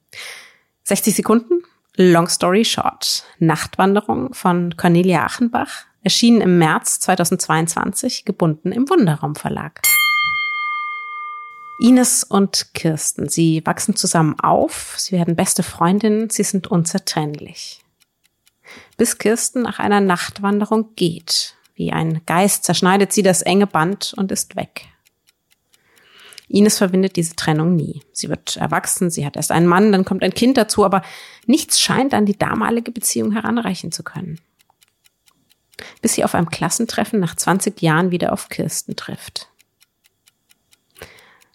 60 0.86 1.16
Sekunden, 1.16 1.62
Long 1.96 2.28
Story 2.28 2.66
Short. 2.66 3.24
Nachtwanderung 3.38 4.34
von 4.34 4.76
Cornelia 4.78 5.24
Achenbach, 5.24 5.86
erschienen 6.02 6.42
im 6.42 6.58
März 6.58 7.00
2022, 7.02 8.26
gebunden 8.26 8.72
im 8.72 8.90
Wunderraum 8.90 9.36
Verlag. 9.36 9.82
Ines 11.80 12.24
und 12.24 12.74
Kirsten, 12.74 13.30
sie 13.30 13.62
wachsen 13.64 13.96
zusammen 13.96 14.40
auf, 14.40 14.96
sie 14.98 15.16
werden 15.16 15.36
beste 15.36 15.62
Freundinnen, 15.62 16.32
sie 16.32 16.44
sind 16.44 16.68
unzertrennlich. 16.68 17.84
Bis 18.98 19.20
Kirsten 19.20 19.62
nach 19.62 19.78
einer 19.78 20.02
Nachtwanderung 20.02 20.96
geht 20.96 21.56
wie 21.82 21.92
ein 21.92 22.22
Geist 22.28 22.64
zerschneidet 22.64 23.12
sie 23.12 23.24
das 23.24 23.42
enge 23.42 23.66
Band 23.66 24.14
und 24.16 24.32
ist 24.32 24.56
weg. 24.56 24.86
Ines 26.48 26.78
verbindet 26.78 27.16
diese 27.16 27.36
Trennung 27.36 27.76
nie. 27.76 28.04
Sie 28.14 28.30
wird 28.30 28.58
erwachsen, 28.58 29.10
sie 29.10 29.26
hat 29.26 29.36
erst 29.36 29.52
einen 29.52 29.66
Mann, 29.66 29.92
dann 29.92 30.06
kommt 30.06 30.22
ein 30.22 30.36
Kind 30.36 30.58
dazu, 30.58 30.86
aber 30.86 31.02
nichts 31.48 31.80
scheint 31.80 32.14
an 32.14 32.28
die 32.28 32.38
damalige 32.38 32.92
Beziehung 32.92 33.32
heranreichen 33.32 33.92
zu 33.92 34.04
können. 34.04 34.40
Bis 36.04 36.14
sie 36.14 36.24
auf 36.24 36.36
einem 36.36 36.52
Klassentreffen 36.52 37.20
nach 37.20 37.36
20 37.36 37.82
Jahren 37.82 38.12
wieder 38.12 38.32
auf 38.32 38.50
Kirsten 38.50 38.96
trifft. 38.96 39.48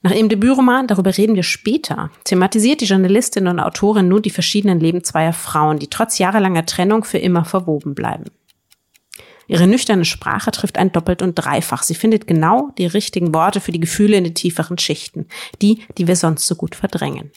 Nach 0.02 0.12
ihrem 0.12 0.28
Debütroman, 0.28 0.88
darüber 0.88 1.16
reden 1.16 1.36
wir 1.36 1.44
später, 1.44 2.10
thematisiert 2.24 2.80
die 2.80 2.86
Journalistin 2.86 3.46
und 3.46 3.60
Autorin 3.60 4.08
nun 4.08 4.22
die 4.22 4.30
verschiedenen 4.30 4.80
Leben 4.80 5.04
zweier 5.04 5.32
Frauen, 5.32 5.78
die 5.78 5.88
trotz 5.88 6.18
jahrelanger 6.18 6.66
Trennung 6.66 7.04
für 7.04 7.18
immer 7.18 7.44
verwoben 7.44 7.94
bleiben. 7.94 8.24
Ihre 9.48 9.66
nüchterne 9.66 10.04
Sprache 10.04 10.50
trifft 10.50 10.78
ein 10.78 10.92
doppelt 10.92 11.22
und 11.22 11.34
dreifach. 11.34 11.82
Sie 11.82 11.94
findet 11.94 12.26
genau 12.26 12.70
die 12.78 12.86
richtigen 12.86 13.34
Worte 13.34 13.60
für 13.60 13.72
die 13.72 13.80
Gefühle 13.80 14.16
in 14.16 14.24
den 14.24 14.34
tieferen 14.34 14.78
Schichten, 14.78 15.26
die, 15.62 15.84
die 15.98 16.06
wir 16.06 16.16
sonst 16.16 16.46
so 16.46 16.54
gut 16.54 16.74
verdrängen. 16.74 17.30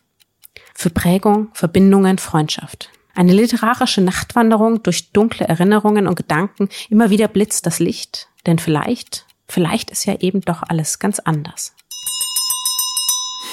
für 0.73 0.89
Prägung, 0.89 1.49
Verbindungen, 1.53 2.17
Freundschaft. 2.19 2.89
Eine 3.13 3.33
literarische 3.33 3.99
Nachtwanderung 3.99 4.81
durch 4.81 5.11
dunkle 5.11 5.45
Erinnerungen 5.45 6.07
und 6.07 6.15
Gedanken. 6.15 6.69
Immer 6.89 7.09
wieder 7.09 7.27
blitzt 7.27 7.65
das 7.65 7.79
Licht, 7.79 8.29
denn 8.45 8.59
vielleicht, 8.59 9.25
vielleicht 9.47 9.91
ist 9.91 10.05
ja 10.05 10.15
eben 10.21 10.39
doch 10.39 10.63
alles 10.63 10.99
ganz 10.99 11.19
anders. 11.19 11.73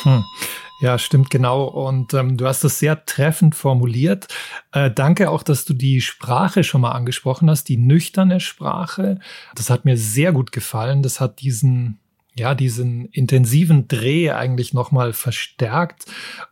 Hm. 0.05 0.25
Ja, 0.81 0.99
stimmt 0.99 1.31
genau. 1.31 1.65
Und 1.65 2.13
ähm, 2.13 2.37
du 2.37 2.47
hast 2.47 2.63
das 2.63 2.79
sehr 2.79 3.07
treffend 3.07 3.55
formuliert. 3.55 4.29
Äh, 4.73 4.91
danke 4.91 5.31
auch, 5.31 5.43
dass 5.43 5.65
du 5.65 5.73
die 5.73 6.01
Sprache 6.01 6.65
schon 6.65 6.83
mal 6.83 6.93
angesprochen 6.93 7.49
hast, 7.49 7.69
die 7.69 7.79
nüchterne 7.79 8.41
Sprache. 8.41 9.19
Das 9.55 9.71
hat 9.71 9.87
mir 9.87 9.97
sehr 9.97 10.33
gut 10.33 10.53
gefallen. 10.53 11.03
Das 11.03 11.19
hat 11.19 11.41
diesen 11.41 11.99
ja, 12.39 12.55
diesen 12.55 13.07
intensiven 13.07 13.89
Dreh 13.89 14.31
eigentlich 14.31 14.75
nochmal 14.75 15.15
verstärkt. 15.15 16.05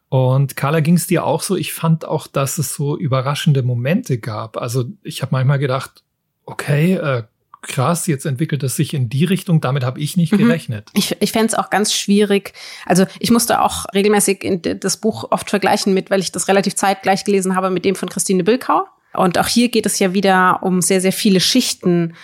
Und 0.09 0.57
Carla, 0.57 0.81
ging 0.81 0.95
es 0.95 1.07
dir 1.07 1.27
auch 1.27 1.43
so? 1.43 1.57
Ich 1.57 1.75
fand 1.75 2.07
auch, 2.07 2.27
dass 2.27 2.57
es 2.57 2.75
so 2.75 2.97
überraschende 2.97 3.63
Momente 3.63 4.19
gab. 4.19 4.57
Also 4.57 4.87
ich 5.03 5.21
habe 5.21 5.33
manchmal 5.33 5.59
gedacht, 5.59 6.03
okay, 6.47 6.95
äh, 6.95 7.25
krass, 7.67 8.07
jetzt 8.07 8.25
entwickelt 8.27 8.63
es 8.63 8.77
sich 8.77 8.95
in 8.95 9.09
die 9.09 9.25
Richtung, 9.25 9.61
damit 9.61 9.85
habe 9.85 10.01
ich 10.01 10.17
nicht 10.17 10.33
mhm. 10.33 10.39
gerechnet. 10.39 10.91
Ich, 10.95 11.17
ich 11.21 11.33
fände 11.33 11.49
es 11.49 11.55
auch 11.55 11.71
ganz 11.71 11.93
schwierig. 11.93 12.53
Also 12.87 13.07
ich 13.19 13.31
musste 13.31 13.61
auch 13.61 13.87
regelmäßig 13.95 14.61
das 14.81 14.97
Buch 14.99 15.25
oft 15.31 15.51
vergleichen 15.51 15.95
mit, 15.95 16.11
weil 16.11 16.21
ich 16.21 16.33
das 16.33 16.49
relativ 16.49 16.75
zeitgleich 16.75 17.25
gelesen 17.25 17.57
habe 17.57 17.71
mit 17.71 17.85
dem 17.85 17.97
von 17.97 18.09
Christine 18.09 18.45
Bilkau. 18.45 18.87
Und 19.15 19.39
auch 19.39 19.47
hier 19.47 19.69
geht 19.69 19.87
es 19.87 19.99
ja 19.99 20.13
wieder 20.13 20.63
um 20.63 20.81
sehr, 20.83 21.01
sehr 21.01 21.13
viele 21.13 21.41
Schichten 21.41 22.15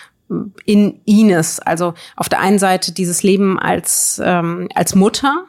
in 0.65 1.01
Ines. 1.05 1.59
Also 1.59 1.93
auf 2.15 2.29
der 2.29 2.39
einen 2.39 2.59
Seite 2.59 2.91
dieses 2.91 3.23
Leben 3.23 3.59
als, 3.59 4.21
ähm, 4.23 4.69
als 4.75 4.95
Mutter, 4.95 5.45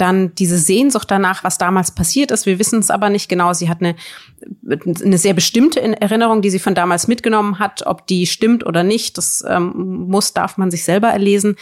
dann 0.00 0.34
diese 0.34 0.58
Sehnsucht 0.58 1.10
danach, 1.10 1.44
was 1.44 1.58
damals 1.58 1.90
passiert 1.90 2.30
ist. 2.30 2.46
Wir 2.46 2.58
wissen 2.58 2.78
es 2.78 2.90
aber 2.90 3.10
nicht 3.10 3.28
genau. 3.28 3.52
Sie 3.52 3.68
hat 3.68 3.78
eine, 3.80 3.96
eine 5.04 5.18
sehr 5.18 5.34
bestimmte 5.34 5.80
Erinnerung, 6.00 6.42
die 6.42 6.50
sie 6.50 6.58
von 6.58 6.74
damals 6.74 7.08
mitgenommen 7.08 7.58
hat. 7.58 7.84
Ob 7.86 8.06
die 8.06 8.26
stimmt 8.26 8.64
oder 8.64 8.82
nicht, 8.82 9.18
das 9.18 9.44
ähm, 9.46 10.06
muss, 10.08 10.32
darf 10.32 10.56
man 10.56 10.70
sich 10.70 10.84
selber 10.84 11.08
erlesen. 11.08 11.56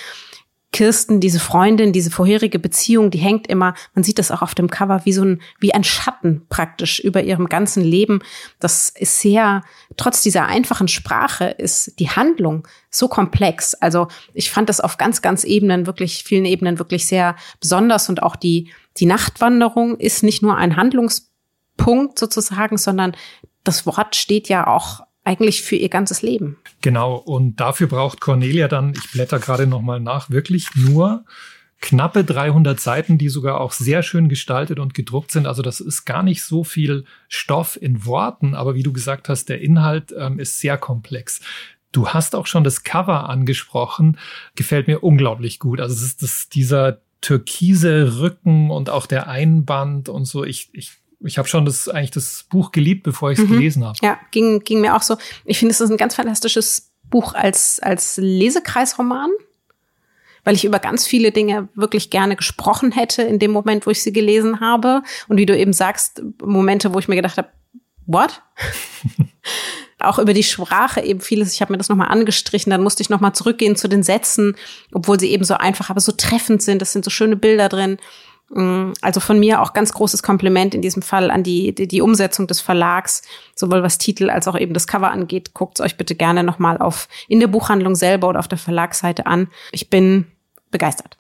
Kirsten, 0.77 1.21
diese 1.21 1.41
Freundin, 1.41 1.95
diese 1.95 2.11
vorherige 2.11 2.59
Beziehung, 2.59 3.11
die 3.11 3.17
hängt 3.17 3.47
immer, 3.47 3.73
man 3.95 4.05
sieht 4.05 4.19
das 4.19 4.31
auch 4.31 4.43
auf 4.43 4.55
dem 4.55 4.69
Cover, 4.69 5.01
wie 5.05 5.13
so 5.15 5.25
ein, 5.25 5.41
wie 5.59 5.73
ein 5.73 5.85
Schatten 5.85 6.43
praktisch 6.51 7.01
über 7.01 7.23
ihrem 7.23 7.49
ganzen 7.49 7.83
Leben. 7.83 8.21
Das 8.61 8.91
ist 8.91 9.21
sehr, 9.21 9.63
trotz 9.97 10.21
dieser 10.21 10.45
einfachen 10.45 10.89
Sprache 10.89 11.47
ist 11.47 11.99
die 11.99 12.11
Handlung 12.11 12.69
so 12.91 13.09
komplex. 13.09 13.73
Also 13.73 14.09
ich 14.35 14.51
fand 14.51 14.69
das 14.69 14.81
auf 14.81 14.99
ganz, 14.99 15.23
ganz 15.23 15.45
Ebenen, 15.45 15.87
wirklich 15.87 16.25
vielen 16.25 16.45
Ebenen 16.45 16.79
wirklich 16.79 17.07
sehr 17.07 17.37
besonders 17.59 18.11
und 18.11 18.23
auch 18.23 18.37
die, 18.37 18.71
die 18.99 19.07
Nachtwanderung 19.07 19.97
ist 19.99 20.23
nicht 20.25 20.43
nur 20.43 20.59
ein 20.59 20.77
Handlungspunkt 20.77 22.19
sozusagen, 22.19 22.77
sondern 22.77 23.17
das 23.65 23.87
Wort 23.87 24.15
steht 24.15 24.51
ja 24.51 24.67
auch 24.67 25.06
eigentlich 25.27 25.63
für 25.63 25.77
ihr 25.77 25.89
ganzes 25.89 26.23
Leben. 26.23 26.57
Genau, 26.83 27.17
und 27.17 27.57
dafür 27.57 27.89
braucht 27.89 28.21
Cornelia 28.21 28.69
dann, 28.69 28.95
ich 28.97 29.11
blätter 29.11 29.41
gerade 29.41 29.67
nochmal 29.67 30.01
nach, 30.01 30.31
wirklich 30.31 30.69
nur 30.77 31.25
knappe 31.81 32.25
300 32.25 32.79
Seiten, 32.79 33.19
die 33.19 33.29
sogar 33.29 33.61
auch 33.61 33.73
sehr 33.73 34.03
schön 34.03 34.29
gestaltet 34.29 34.79
und 34.79 34.95
gedruckt 34.95 35.33
sind. 35.33 35.47
Also 35.47 35.63
das 35.63 35.81
ist 35.81 36.05
gar 36.05 36.23
nicht 36.23 36.43
so 36.43 36.65
viel 36.65 37.05
Stoff 37.29 37.77
in 37.81 38.07
Worten, 38.07 38.55
aber 38.55 38.75
wie 38.75 38.83
du 38.83 38.93
gesagt 38.93 39.29
hast, 39.29 39.49
der 39.49 39.61
Inhalt 39.61 40.15
ähm, 40.17 40.39
ist 40.39 40.61
sehr 40.61 40.79
komplex. 40.79 41.41
Du 41.91 42.09
hast 42.09 42.35
auch 42.35 42.47
schon 42.47 42.65
das 42.65 42.85
Cover 42.85 43.29
angesprochen, 43.29 44.19
gefällt 44.55 44.87
mir 44.87 45.03
unglaublich 45.03 45.59
gut. 45.59 45.81
Also 45.81 45.95
es 45.95 46.03
ist 46.03 46.23
das, 46.23 46.49
dieser 46.49 47.01
türkise 47.21 48.21
Rücken 48.21 48.71
und 48.71 48.91
auch 48.91 49.07
der 49.07 49.29
Einband 49.29 50.09
und 50.09 50.25
so. 50.25 50.45
Ich, 50.45 50.69
ich 50.73 50.93
ich 51.21 51.39
habe 51.39 51.49
schon 51.49 51.65
das 51.65 51.89
eigentlich 51.89 52.11
das 52.11 52.47
Buch 52.51 52.73
geliebt, 52.73 53.03
bevor 53.03 53.31
ich 53.31 53.39
es 53.39 53.45
mhm. 53.47 53.53
gelesen 53.53 53.85
habe. 53.85 53.99
Ja, 54.03 54.19
ging, 54.31 54.61
ging 54.61 54.81
mir 54.81 54.95
auch 54.97 55.03
so. 55.03 55.17
Ich 55.45 55.59
finde, 55.59 55.73
es 55.73 55.81
ist 55.81 55.91
ein 55.91 55.97
ganz 55.97 56.15
fantastisches 56.15 56.93
Buch 57.11 57.35
als, 57.35 57.81
als 57.81 58.17
Lesekreisroman, 58.17 59.31
weil 60.45 60.55
ich 60.55 60.65
über 60.65 60.79
ganz 60.79 61.07
viele 61.07 61.33
Dinge 61.33 61.69
wirklich 61.75 62.11
gerne 62.11 62.37
gesprochen 62.37 62.93
hätte 62.93 63.23
in 63.23 63.39
dem 63.39 63.51
Moment, 63.51 63.87
wo 63.87 63.91
ich 63.91 64.03
sie 64.03 64.13
gelesen 64.13 64.61
habe. 64.61 65.03
Und 65.29 65.39
wie 65.39 65.47
du 65.47 65.57
eben 65.57 65.73
sagst, 65.73 66.23
Momente, 66.43 66.93
wo 66.93 66.99
ich 66.99 67.09
mir 67.09 67.17
gedacht 67.17 67.39
habe, 67.39 67.49
what? 68.07 68.43
auch 69.99 70.19
über 70.19 70.35
die 70.35 70.43
Sprache 70.43 71.01
eben 71.01 71.21
vieles. 71.21 71.53
Ich 71.53 71.61
habe 71.63 71.73
mir 71.73 71.79
das 71.79 71.89
nochmal 71.89 72.09
angestrichen, 72.09 72.71
dann 72.71 72.83
musste 72.83 73.03
ich 73.03 73.11
nochmal 73.11 73.35
zurückgehen 73.35 73.77
zu 73.77 73.89
den 73.89 74.03
Sätzen, 74.03 74.55
obwohl 74.93 75.19
sie 75.19 75.31
eben 75.31 75.45
so 75.45 75.55
einfach, 75.55 75.91
aber 75.91 76.01
so 76.01 76.13
treffend 76.13 76.63
sind. 76.63 76.83
Es 76.83 76.93
sind 76.93 77.05
so 77.05 77.11
schöne 77.11 77.37
Bilder 77.37 77.69
drin. 77.69 77.99
Mm, 78.51 78.93
also 79.01 79.21
von 79.21 79.41
mir 79.41 79.61
auch 79.61 79.73
ganz 79.73 79.93
großes 79.93 80.23
Kompliment 80.23 80.75
in 80.75 80.83
diesem 80.83 81.03
Fall 81.03 81.31
an 81.31 81.43
die, 81.43 81.75
die, 81.75 81.89
die 81.89 82.01
Umsetzung 82.01 82.47
des 82.47 82.61
Verlags, 82.61 83.23
sowohl 83.55 83.83
was 83.83 83.99
Titel 83.99 84.31
als 84.31 84.47
auch 84.47 84.59
eben 84.59 84.75
das 84.75 84.87
Cover 84.87 85.11
angeht. 85.11 85.55
Guckt 85.55 85.79
es 85.79 85.85
euch 85.85 85.97
bitte 85.97 86.15
gerne 86.15 86.45
nochmal 86.45 86.79
auf 86.79 87.09
in 87.29 87.41
der 87.41 87.49
Buchhandlung 87.49 87.95
selber 87.95 88.29
oder 88.29 88.39
auf 88.39 88.49
der 88.49 88.59
Verlagsseite 88.59 89.27
an. 89.27 89.49
Ich 89.73 89.91
bin 89.91 90.27
begeistert. 90.71 91.17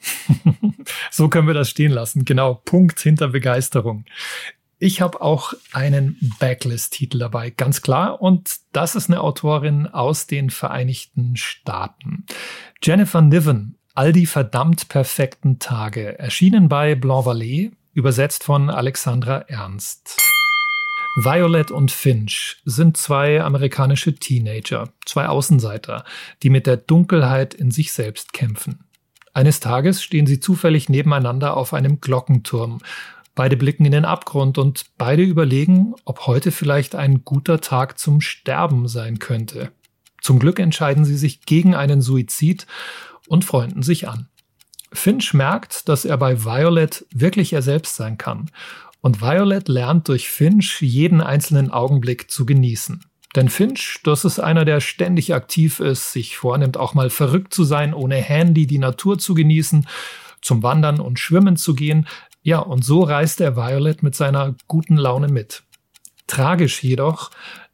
so 1.10 1.28
können 1.28 1.46
wir 1.46 1.54
das 1.54 1.70
stehen 1.70 1.92
lassen. 1.92 2.24
Genau, 2.24 2.54
Punkt 2.54 3.00
hinter 3.00 3.28
Begeisterung. 3.28 4.04
Ich 4.80 5.00
habe 5.00 5.20
auch 5.20 5.54
einen 5.72 6.18
Backlist-Titel 6.38 7.18
dabei, 7.18 7.50
ganz 7.50 7.82
klar. 7.82 8.22
Und 8.22 8.58
das 8.72 8.94
ist 8.94 9.10
eine 9.10 9.20
Autorin 9.20 9.88
aus 9.88 10.28
den 10.28 10.50
Vereinigten 10.50 11.34
Staaten. 11.36 12.26
Jennifer 12.80 13.20
Niven 13.20 13.77
All 13.98 14.12
die 14.12 14.26
verdammt 14.26 14.88
perfekten 14.88 15.58
Tage, 15.58 16.20
erschienen 16.20 16.68
bei 16.68 16.94
Blanc 16.94 17.26
Vallée, 17.26 17.72
übersetzt 17.94 18.44
von 18.44 18.70
Alexandra 18.70 19.38
Ernst. 19.48 20.16
Violet 21.16 21.72
und 21.72 21.90
Finch 21.90 22.58
sind 22.64 22.96
zwei 22.96 23.42
amerikanische 23.42 24.14
Teenager, 24.14 24.88
zwei 25.04 25.26
Außenseiter, 25.26 26.04
die 26.44 26.48
mit 26.48 26.68
der 26.68 26.76
Dunkelheit 26.76 27.54
in 27.54 27.72
sich 27.72 27.90
selbst 27.90 28.32
kämpfen. 28.32 28.84
Eines 29.34 29.58
Tages 29.58 30.00
stehen 30.00 30.28
sie 30.28 30.38
zufällig 30.38 30.88
nebeneinander 30.88 31.56
auf 31.56 31.74
einem 31.74 32.00
Glockenturm. 32.00 32.78
Beide 33.34 33.56
blicken 33.56 33.84
in 33.84 33.90
den 33.90 34.04
Abgrund 34.04 34.58
und 34.58 34.84
beide 34.96 35.24
überlegen, 35.24 35.96
ob 36.04 36.28
heute 36.28 36.52
vielleicht 36.52 36.94
ein 36.94 37.24
guter 37.24 37.60
Tag 37.60 37.98
zum 37.98 38.20
Sterben 38.20 38.86
sein 38.86 39.18
könnte. 39.18 39.72
Zum 40.20 40.38
Glück 40.38 40.60
entscheiden 40.60 41.04
sie 41.04 41.16
sich 41.16 41.46
gegen 41.46 41.74
einen 41.74 42.00
Suizid 42.00 42.66
und 43.28 43.44
freunden 43.44 43.82
sich 43.82 44.08
an. 44.08 44.28
Finch 44.92 45.34
merkt, 45.34 45.88
dass 45.88 46.04
er 46.04 46.16
bei 46.16 46.44
Violet 46.44 47.04
wirklich 47.12 47.52
er 47.52 47.62
selbst 47.62 47.96
sein 47.96 48.18
kann. 48.18 48.50
Und 49.00 49.20
Violet 49.20 49.68
lernt 49.68 50.08
durch 50.08 50.28
Finch 50.28 50.80
jeden 50.80 51.20
einzelnen 51.20 51.70
Augenblick 51.70 52.30
zu 52.30 52.46
genießen. 52.46 53.04
Denn 53.36 53.48
Finch, 53.48 54.00
das 54.04 54.24
ist 54.24 54.40
einer, 54.40 54.64
der 54.64 54.80
ständig 54.80 55.34
aktiv 55.34 55.80
ist, 55.80 56.12
sich 56.12 56.36
vornimmt, 56.36 56.76
auch 56.76 56.94
mal 56.94 57.10
verrückt 57.10 57.52
zu 57.52 57.64
sein, 57.64 57.94
ohne 57.94 58.16
Handy 58.16 58.66
die 58.66 58.78
Natur 58.78 59.18
zu 59.18 59.34
genießen, 59.34 59.86
zum 60.40 60.62
Wandern 60.62 60.98
und 60.98 61.18
Schwimmen 61.18 61.56
zu 61.56 61.74
gehen. 61.74 62.08
Ja, 62.42 62.58
und 62.60 62.84
so 62.84 63.02
reist 63.02 63.40
er 63.40 63.56
Violet 63.56 64.02
mit 64.02 64.14
seiner 64.14 64.54
guten 64.66 64.96
Laune 64.96 65.28
mit. 65.28 65.62
Tragisch 66.26 66.82
jedoch, 66.82 67.30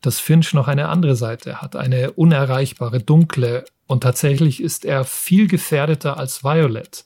dass 0.07 0.21
Finch 0.21 0.55
noch 0.55 0.69
eine 0.69 0.89
andere 0.89 1.17
Seite 1.17 1.61
hat, 1.63 1.77
eine 1.77 2.13
unerreichbare, 2.13 3.01
dunkle, 3.01 3.65
und 3.87 4.03
tatsächlich 4.03 4.63
ist 4.63 4.85
er 4.85 5.05
viel 5.05 5.47
gefährdeter 5.47 6.17
als 6.17 6.43
Violet. 6.43 7.05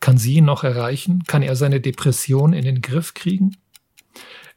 Kann 0.00 0.18
sie 0.18 0.34
ihn 0.34 0.44
noch 0.44 0.64
erreichen? 0.64 1.24
Kann 1.26 1.42
er 1.42 1.56
seine 1.56 1.80
Depression 1.80 2.52
in 2.52 2.64
den 2.64 2.82
Griff 2.82 3.14
kriegen? 3.14 3.56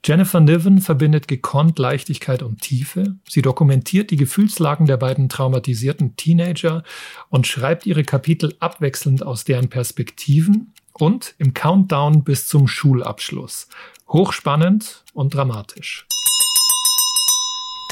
Jennifer 0.06 0.42
Niven 0.42 0.82
verbindet 0.82 1.30
gekonnt 1.30 1.80
Leichtigkeit 1.80 2.44
und 2.44 2.62
Tiefe. 2.62 3.16
Sie 3.30 3.42
dokumentiert 3.42 4.12
die 4.12 4.18
Gefühlslagen 4.18 4.86
der 4.86 4.98
beiden 4.98 5.30
traumatisierten 5.30 6.18
Teenager 6.18 6.84
und 7.30 7.48
schreibt 7.48 7.86
ihre 7.86 8.04
Kapitel 8.04 8.54
abwechselnd 8.60 9.26
aus 9.26 9.46
deren 9.46 9.70
Perspektiven 9.70 10.74
und 10.92 11.36
im 11.38 11.54
Countdown 11.54 12.26
bis 12.26 12.48
zum 12.48 12.68
Schulabschluss. 12.68 13.70
Hochspannend 14.10 15.06
und 15.14 15.34
dramatisch. 15.34 16.06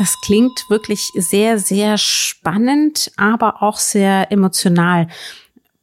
Das 0.02 0.20
klingt 0.20 0.66
wirklich 0.68 1.12
sehr, 1.14 1.60
sehr 1.60 1.96
spannend, 2.00 3.12
aber 3.18 3.62
auch 3.62 3.78
sehr 3.78 4.32
emotional. 4.32 5.08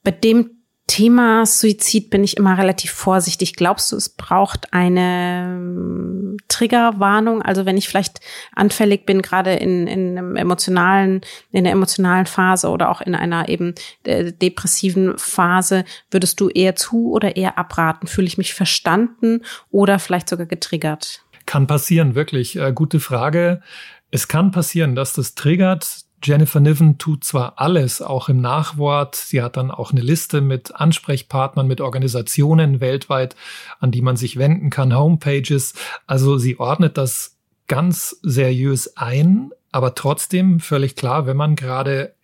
Bei 0.03 0.11
dem 0.11 0.51
Thema 0.89 1.47
Suizid 1.47 2.11
bin 2.11 2.25
ich 2.25 2.37
immer 2.37 2.59
relativ 2.59 2.91
vorsichtig. 2.91 3.55
Glaubst 3.55 3.93
du, 3.93 3.97
es 3.97 4.09
braucht 4.09 4.73
eine 4.73 5.55
ähm, 5.57 6.37
Triggerwarnung? 6.49 7.43
Also 7.43 7.65
wenn 7.65 7.77
ich 7.77 7.89
vielleicht 7.89 8.19
anfällig 8.57 9.07
bin, 9.07 9.23
gerade 9.23 9.53
in, 9.53 9.87
in 9.87 10.19
einem 10.19 10.35
emotionalen, 10.35 11.21
in 11.53 11.63
der 11.63 11.73
emotionalen 11.73 12.27
Phase 12.27 12.71
oder 12.71 12.91
auch 12.91 13.01
in 13.01 13.15
einer 13.15 13.49
eben 13.49 13.77
äh, 14.03 14.33
depressiven 14.33 15.17
Phase, 15.17 15.85
würdest 16.11 16.41
du 16.41 16.49
eher 16.49 16.75
zu 16.75 17.13
oder 17.13 17.37
eher 17.37 17.57
abraten? 17.57 18.09
Fühle 18.09 18.27
ich 18.27 18.37
mich 18.37 18.53
verstanden 18.53 19.45
oder 19.71 20.01
vielleicht 20.01 20.29
sogar 20.29 20.47
getriggert? 20.47 21.23
Kann 21.47 21.67
passieren, 21.67 22.15
wirklich. 22.17 22.59
Äh, 22.59 22.73
gute 22.75 22.99
Frage. 22.99 23.63
Es 24.11 24.29
kann 24.29 24.51
passieren, 24.51 24.95
dass 24.95 25.13
das 25.13 25.35
triggert. 25.35 26.05
Jennifer 26.23 26.61
Niven 26.61 26.99
tut 26.99 27.23
zwar 27.23 27.61
alles, 27.61 28.03
auch 28.03 28.29
im 28.29 28.41
Nachwort. 28.41 29.15
Sie 29.15 29.43
hat 29.43 29.57
dann 29.57 29.71
auch 29.71 29.93
eine 29.93 30.01
Liste 30.01 30.41
mit 30.41 30.75
Ansprechpartnern, 30.75 31.67
mit 31.67 31.81
Organisationen 31.81 32.81
weltweit, 32.81 33.37
an 33.79 33.93
die 33.93 34.03
man 34.03 34.17
sich 34.17 34.37
wenden 34.37 34.71
kann, 34.71 34.97
Homepages. 34.97 35.75
Also 36.07 36.39
sie 36.39 36.59
ordnet 36.59 36.99
das 36.99 37.37
ganz 37.69 38.19
seriös 38.23 38.97
ein, 38.97 39.51
aber 39.71 39.95
trotzdem 39.95 40.59
völlig 40.59 40.97
klar, 40.97 41.27
wenn 41.27 41.37
man 41.37 41.55
gerade 41.55 42.15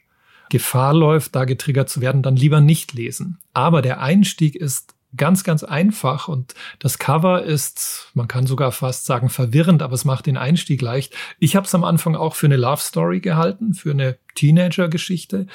Gefahr 0.49 0.95
läuft, 0.95 1.35
da 1.37 1.45
getriggert 1.45 1.89
zu 1.89 2.01
werden, 2.01 2.23
dann 2.23 2.37
lieber 2.37 2.61
nicht 2.61 2.95
lesen. 2.95 3.39
Aber 3.53 3.83
der 3.83 4.01
Einstieg 4.01 4.57
ist 4.57 4.94
ganz, 5.17 5.45
ganz 5.45 5.65
einfach 5.65 6.29
und 6.29 6.55
das 6.79 6.99
Cover 6.99 7.43
ist, 7.43 8.11
man 8.15 8.29
kann 8.29 8.47
sogar 8.47 8.73
fast 8.73 9.07
sagen, 9.07 9.29
verwirrend, 9.29 9.83
aber 9.83 9.95
es 9.95 10.05
macht 10.05 10.27
den 10.27 10.37
Einstieg 10.37 10.83
leicht. 10.83 11.15
Ich 11.39 11.57
habe 11.57 11.67
es 11.67 11.75
am 11.75 11.85
Anfang 11.85 12.17
auch 12.17 12.35
für 12.35 12.47
eine 12.47 12.57
Love 12.57 12.81
Story 12.81 13.21
gehalten, 13.21 13.75
für 13.75 13.91
eine 13.91 14.19
Teenager-Geschichte 14.35 15.47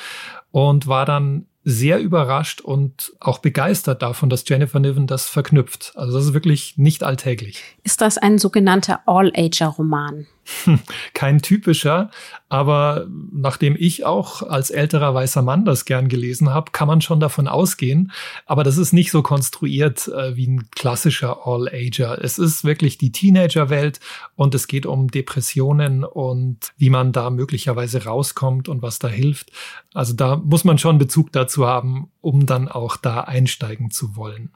und 0.52 0.88
war 0.88 1.06
dann 1.06 1.46
sehr 1.64 2.00
überrascht 2.00 2.62
und 2.62 3.14
auch 3.20 3.40
begeistert 3.40 4.02
davon, 4.02 4.30
dass 4.30 4.48
Jennifer 4.48 4.80
Niven 4.80 5.08
das 5.08 5.28
verknüpft. 5.28 5.94
Also 5.96 6.18
das 6.18 6.26
ist 6.28 6.34
wirklich 6.34 6.78
nicht 6.78 7.04
alltäglich. 7.04 7.62
Ist 7.84 8.02
das 8.02 8.18
ein 8.18 8.38
sogenannter 8.38 9.02
All-Ager-Roman? 9.06 10.26
Kein 11.14 11.42
typischer, 11.42 12.10
aber 12.50 13.08
nachdem 13.32 13.76
ich 13.78 14.06
auch 14.06 14.42
als 14.42 14.70
älterer 14.70 15.14
weißer 15.14 15.42
Mann 15.42 15.66
das 15.66 15.86
gern 15.86 16.08
gelesen 16.08 16.50
habe, 16.50 16.72
kann 16.72 16.88
man 16.88 17.02
schon 17.02 17.20
davon 17.20 17.48
ausgehen. 17.48 18.12
Aber 18.46 18.64
das 18.64 18.78
ist 18.78 18.94
nicht 18.94 19.12
so 19.12 19.22
konstruiert 19.22 20.08
äh, 20.08 20.36
wie 20.36 20.48
ein 20.48 20.70
klassischer 20.72 21.46
All-Ager. 21.46 22.24
Es 22.24 22.40
ist 22.40 22.64
wirklich 22.64 22.98
die 22.98 23.12
Teenager-Welt 23.12 24.00
und 24.36 24.56
es 24.56 24.68
geht 24.68 24.86
um 24.86 25.10
Depressionen 25.10 26.04
und 26.04 26.72
wie 26.78 26.90
man 26.90 27.12
da 27.12 27.30
möglicherweise 27.30 28.06
rauskommt 28.06 28.68
und 28.68 28.82
was 28.82 29.00
da 29.00 29.08
hilft. 29.08 29.52
Also 29.94 30.14
da 30.14 30.38
muss 30.38 30.64
man 30.64 30.78
schon 30.78 30.98
Bezug 30.98 31.32
dazu 31.32 31.68
haben, 31.68 32.12
um 32.22 32.46
dann 32.46 32.68
auch 32.68 32.98
da 32.98 33.22
einsteigen 33.22 33.92
zu 33.92 34.16
wollen. 34.16 34.52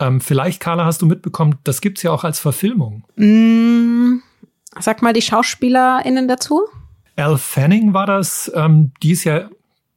Ähm, 0.00 0.20
vielleicht, 0.20 0.60
Carla, 0.60 0.86
hast 0.86 1.02
du 1.02 1.06
mitbekommen, 1.06 1.58
das 1.62 1.80
gibt's 1.82 2.02
ja 2.02 2.10
auch 2.10 2.24
als 2.24 2.40
Verfilmung. 2.40 3.04
Mm, 3.16 4.22
sag 4.78 5.02
mal 5.02 5.12
die 5.12 5.22
SchauspielerInnen 5.22 6.28
dazu. 6.28 6.62
Al 7.16 7.38
Fanning 7.38 7.92
war 7.92 8.06
das. 8.06 8.50
Ähm, 8.54 8.92
die 9.02 9.12
ist 9.12 9.24
ja 9.24 9.50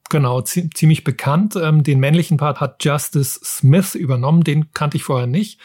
genau 0.10 0.42
ziemlich 0.42 1.04
bekannt. 1.04 1.56
Ähm, 1.56 1.84
den 1.84 2.00
männlichen 2.00 2.38
Part 2.38 2.60
hat 2.60 2.84
Justice 2.84 3.40
Smith 3.44 3.96
übernommen. 3.96 4.44
Den 4.44 4.72
kannte 4.74 4.98
ich 4.98 5.04
vorher 5.04 5.28
nicht. 5.28 5.60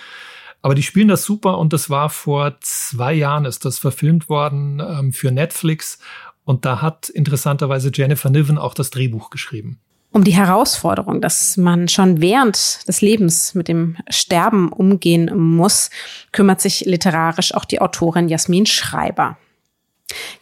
Aber 0.63 0.75
die 0.75 0.83
spielen 0.83 1.09
das 1.09 1.25
super 1.25 1.59
und 1.59 1.73
das 1.73 1.89
war 1.89 2.11
vor 2.11 2.57
zwei 2.61 3.15
Jahren 3.15 3.45
ist 3.45 3.65
das 3.65 3.79
verfilmt 3.79 4.29
worden 4.29 4.81
ähm, 4.81 5.13
für 5.13 5.31
Netflix 5.31 5.99
und 6.45 6.65
da 6.65 6.83
hat 6.83 7.09
interessanterweise 7.11 7.91
Jennifer 7.93 8.31
Niven 8.31 8.59
auch 8.59 8.75
das 8.75 8.91
Drehbuch 8.91 9.31
geschrieben. 9.31 9.81
Um 10.11 10.25
die 10.25 10.35
Herausforderung, 10.35 11.21
dass 11.21 11.57
man 11.59 11.89
schon 11.89 12.21
während 12.21 12.89
des 12.89 13.03
Lebens 13.03 13.55
mit 13.55 13.69
dem 13.69 13.97
Sterben 14.09 14.73
umgehen 14.73 15.31
muss, 15.37 15.91
kümmert 16.33 16.61
sich 16.61 16.81
literarisch 16.87 17.55
auch 17.55 17.67
die 17.67 17.81
Autorin 17.81 18.29
Jasmin 18.29 18.65
Schreiber. 18.65 19.37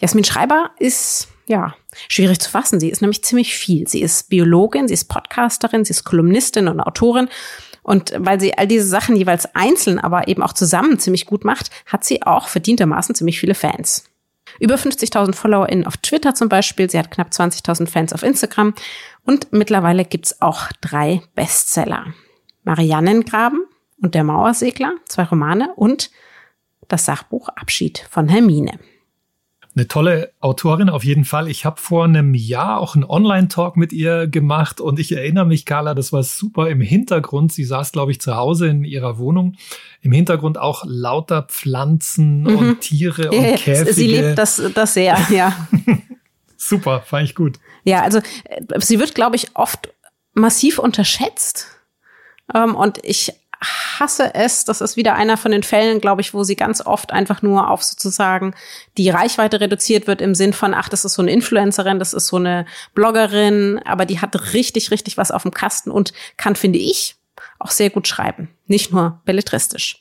Jasmin 0.00 0.24
Schreiber 0.24 0.70
ist, 0.78 1.28
ja, 1.46 1.74
schwierig 2.08 2.38
zu 2.38 2.48
fassen. 2.48 2.78
Sie 2.78 2.90
ist 2.90 3.00
nämlich 3.00 3.24
ziemlich 3.24 3.54
viel. 3.54 3.88
Sie 3.88 4.02
ist 4.02 4.28
Biologin, 4.28 4.86
sie 4.86 4.94
ist 4.94 5.06
Podcasterin, 5.06 5.84
sie 5.84 5.90
ist 5.90 6.04
Kolumnistin 6.04 6.68
und 6.68 6.80
Autorin. 6.80 7.28
Und 7.82 8.12
weil 8.18 8.40
sie 8.40 8.56
all 8.56 8.66
diese 8.66 8.86
Sachen 8.86 9.16
jeweils 9.16 9.54
einzeln, 9.54 9.98
aber 9.98 10.28
eben 10.28 10.42
auch 10.42 10.52
zusammen 10.52 10.98
ziemlich 10.98 11.26
gut 11.26 11.44
macht, 11.44 11.70
hat 11.86 12.04
sie 12.04 12.22
auch 12.22 12.48
verdientermaßen 12.48 13.14
ziemlich 13.14 13.40
viele 13.40 13.54
Fans. 13.54 14.04
Über 14.58 14.76
50.000 14.76 15.34
FollowerInnen 15.34 15.86
auf 15.86 15.96
Twitter 15.98 16.34
zum 16.34 16.48
Beispiel. 16.48 16.88
Sie 16.90 16.98
hat 16.98 17.10
knapp 17.10 17.30
20.000 17.30 17.88
Fans 17.88 18.12
auf 18.12 18.22
Instagram. 18.22 18.74
Und 19.26 19.52
mittlerweile 19.52 20.04
gibt's 20.04 20.40
auch 20.40 20.72
drei 20.80 21.20
Bestseller. 21.34 22.14
Mariannengraben 22.64 23.64
und 24.00 24.14
der 24.14 24.24
Mauersegler, 24.24 24.94
zwei 25.06 25.24
Romane 25.24 25.74
und 25.76 26.10
das 26.88 27.04
Sachbuch 27.04 27.48
Abschied 27.48 28.06
von 28.10 28.28
Hermine 28.28 28.78
eine 29.76 29.88
tolle 29.88 30.32
Autorin 30.40 30.88
auf 30.88 31.04
jeden 31.04 31.26
Fall. 31.26 31.48
Ich 31.48 31.66
habe 31.66 31.78
vor 31.78 32.04
einem 32.04 32.34
Jahr 32.34 32.80
auch 32.80 32.94
einen 32.94 33.04
Online-Talk 33.04 33.76
mit 33.76 33.92
ihr 33.92 34.26
gemacht 34.26 34.80
und 34.80 34.98
ich 34.98 35.12
erinnere 35.12 35.44
mich, 35.44 35.66
Carla, 35.66 35.94
das 35.94 36.14
war 36.14 36.22
super 36.22 36.70
im 36.70 36.80
Hintergrund. 36.80 37.52
Sie 37.52 37.64
saß, 37.64 37.92
glaube 37.92 38.10
ich, 38.10 38.20
zu 38.20 38.36
Hause 38.36 38.68
in 38.68 38.84
ihrer 38.84 39.18
Wohnung. 39.18 39.56
Im 40.00 40.12
Hintergrund 40.12 40.56
auch 40.56 40.84
lauter 40.86 41.42
Pflanzen 41.42 42.44
mhm. 42.44 42.56
und 42.56 42.80
Tiere 42.80 43.30
und 43.30 43.42
ja, 43.42 43.56
Käfige. 43.56 43.92
Sie 43.92 44.06
liebt 44.06 44.38
das, 44.38 44.62
das 44.74 44.94
sehr, 44.94 45.18
ja. 45.30 45.54
super, 46.68 47.02
fand 47.02 47.28
ich 47.28 47.34
gut. 47.34 47.58
Ja, 47.84 48.02
also 48.02 48.18
äh, 48.44 48.62
sie 48.78 48.98
wird, 48.98 49.14
glaube 49.14 49.36
ich, 49.36 49.54
oft 49.54 49.90
massiv 50.34 50.78
unterschätzt. 50.78 51.68
Ähm, 52.54 52.74
und 52.74 52.98
ich 53.02 53.32
hasse 53.98 54.34
es. 54.34 54.64
Das 54.64 54.80
ist 54.80 54.96
wieder 54.96 55.14
einer 55.14 55.36
von 55.36 55.50
den 55.50 55.62
Fällen, 55.62 56.00
glaube 56.00 56.20
ich, 56.20 56.34
wo 56.34 56.44
sie 56.44 56.56
ganz 56.56 56.84
oft 56.84 57.12
einfach 57.12 57.42
nur 57.42 57.70
auf 57.70 57.82
sozusagen 57.82 58.54
die 58.96 59.10
Reichweite 59.10 59.60
reduziert 59.60 60.06
wird 60.06 60.20
im 60.20 60.34
Sinn 60.34 60.52
von, 60.52 60.74
ach, 60.74 60.88
das 60.88 61.04
ist 61.04 61.14
so 61.14 61.22
eine 61.22 61.32
Influencerin, 61.32 61.98
das 61.98 62.12
ist 62.12 62.26
so 62.26 62.36
eine 62.36 62.66
Bloggerin, 62.94 63.80
aber 63.84 64.04
die 64.04 64.20
hat 64.20 64.52
richtig, 64.52 64.90
richtig 64.90 65.16
was 65.16 65.30
auf 65.30 65.42
dem 65.42 65.52
Kasten 65.52 65.90
und 65.90 66.12
kann, 66.36 66.56
finde 66.56 66.78
ich, 66.78 67.16
auch 67.58 67.70
sehr 67.70 67.90
gut 67.90 68.06
schreiben. 68.06 68.50
Nicht 68.66 68.92
nur 68.92 69.20
belletristisch. 69.24 70.00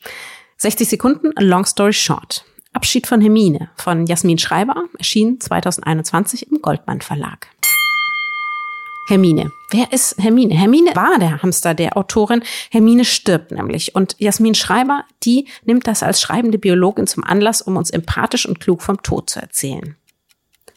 60 0.57 0.87
Sekunden, 0.87 1.31
Long 1.37 1.65
Story 1.65 1.93
Short. 1.93 2.45
Abschied 2.75 3.07
von 3.07 3.21
Hermine 3.21 3.69
von 3.77 4.05
Jasmin 4.05 4.37
Schreiber 4.37 4.83
erschien 4.97 5.39
2021 5.39 6.51
im 6.51 6.61
Goldmann 6.61 6.99
Verlag. 6.99 7.47
Hermine. 9.07 9.53
Wer 9.69 9.93
ist 9.93 10.17
Hermine? 10.17 10.55
Hermine 10.55 10.93
war 10.93 11.17
der 11.17 11.41
Hamster 11.41 11.73
der 11.73 11.95
Autorin. 11.95 12.43
Hermine 12.71 13.05
stirbt 13.05 13.51
nämlich. 13.51 13.95
Und 13.95 14.15
Jasmin 14.19 14.55
Schreiber, 14.55 15.05
die 15.23 15.47
nimmt 15.63 15.87
das 15.87 16.03
als 16.03 16.19
schreibende 16.19 16.57
Biologin 16.57 17.07
zum 17.07 17.23
Anlass, 17.23 17.61
um 17.61 17.77
uns 17.77 17.91
empathisch 17.91 18.45
und 18.45 18.59
klug 18.59 18.81
vom 18.81 19.01
Tod 19.03 19.29
zu 19.29 19.39
erzählen. 19.39 19.95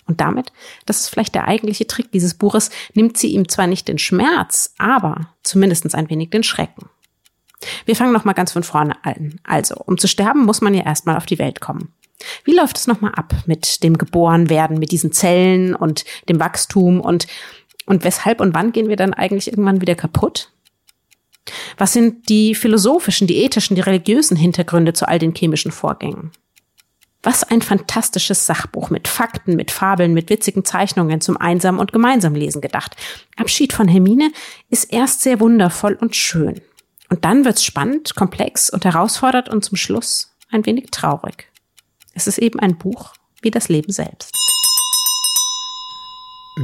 Und 0.06 0.20
damit, 0.20 0.52
das 0.86 1.00
ist 1.00 1.08
vielleicht 1.08 1.34
der 1.34 1.48
eigentliche 1.48 1.86
Trick 1.86 2.12
dieses 2.12 2.34
Buches, 2.34 2.70
nimmt 2.94 3.18
sie 3.18 3.32
ihm 3.32 3.48
zwar 3.48 3.66
nicht 3.66 3.88
den 3.88 3.98
Schmerz, 3.98 4.72
aber 4.78 5.34
zumindest 5.42 5.92
ein 5.94 6.10
wenig 6.10 6.30
den 6.30 6.44
Schrecken. 6.44 6.88
Wir 7.84 7.96
fangen 7.96 8.12
nochmal 8.12 8.34
ganz 8.34 8.52
von 8.52 8.62
vorne 8.62 8.94
an. 9.04 9.40
Also, 9.44 9.76
um 9.86 9.98
zu 9.98 10.08
sterben, 10.08 10.44
muss 10.44 10.60
man 10.60 10.74
ja 10.74 10.84
erstmal 10.84 11.16
auf 11.16 11.26
die 11.26 11.38
Welt 11.38 11.60
kommen. 11.60 11.92
Wie 12.44 12.54
läuft 12.54 12.76
es 12.76 12.86
nochmal 12.86 13.12
ab 13.14 13.32
mit 13.46 13.82
dem 13.82 13.96
Geborenwerden, 13.96 14.78
mit 14.78 14.92
diesen 14.92 15.12
Zellen 15.12 15.74
und 15.74 16.04
dem 16.28 16.40
Wachstum 16.40 17.00
und 17.00 17.26
und 17.88 18.04
weshalb 18.04 18.42
und 18.42 18.54
wann 18.54 18.72
gehen 18.72 18.90
wir 18.90 18.96
dann 18.96 19.14
eigentlich 19.14 19.48
irgendwann 19.48 19.80
wieder 19.80 19.94
kaputt? 19.94 20.50
Was 21.78 21.94
sind 21.94 22.28
die 22.28 22.54
philosophischen, 22.54 23.26
die 23.26 23.38
ethischen, 23.38 23.76
die 23.76 23.80
religiösen 23.80 24.36
Hintergründe 24.36 24.92
zu 24.92 25.08
all 25.08 25.18
den 25.18 25.34
chemischen 25.34 25.72
Vorgängen? 25.72 26.30
Was 27.22 27.44
ein 27.44 27.62
fantastisches 27.62 28.44
Sachbuch 28.44 28.90
mit 28.90 29.08
Fakten, 29.08 29.56
mit 29.56 29.70
Fabeln, 29.70 30.12
mit 30.12 30.28
witzigen 30.28 30.66
Zeichnungen 30.66 31.22
zum 31.22 31.38
einsam 31.38 31.78
und 31.78 31.92
gemeinsam 31.92 32.34
lesen 32.34 32.60
gedacht. 32.60 32.94
Abschied 33.36 33.72
von 33.72 33.88
Hermine 33.88 34.30
ist 34.68 34.92
erst 34.92 35.22
sehr 35.22 35.40
wundervoll 35.40 35.94
und 35.94 36.14
schön. 36.14 36.60
Und 37.10 37.24
dann 37.24 37.44
wird's 37.44 37.64
spannend, 37.64 38.14
komplex 38.14 38.68
und 38.70 38.84
herausfordernd 38.84 39.48
und 39.48 39.64
zum 39.64 39.76
Schluss 39.76 40.34
ein 40.50 40.66
wenig 40.66 40.90
traurig. 40.90 41.50
Es 42.14 42.26
ist 42.26 42.38
eben 42.38 42.60
ein 42.60 42.76
Buch 42.76 43.14
wie 43.40 43.50
das 43.50 43.68
Leben 43.68 43.92
selbst. 43.92 44.34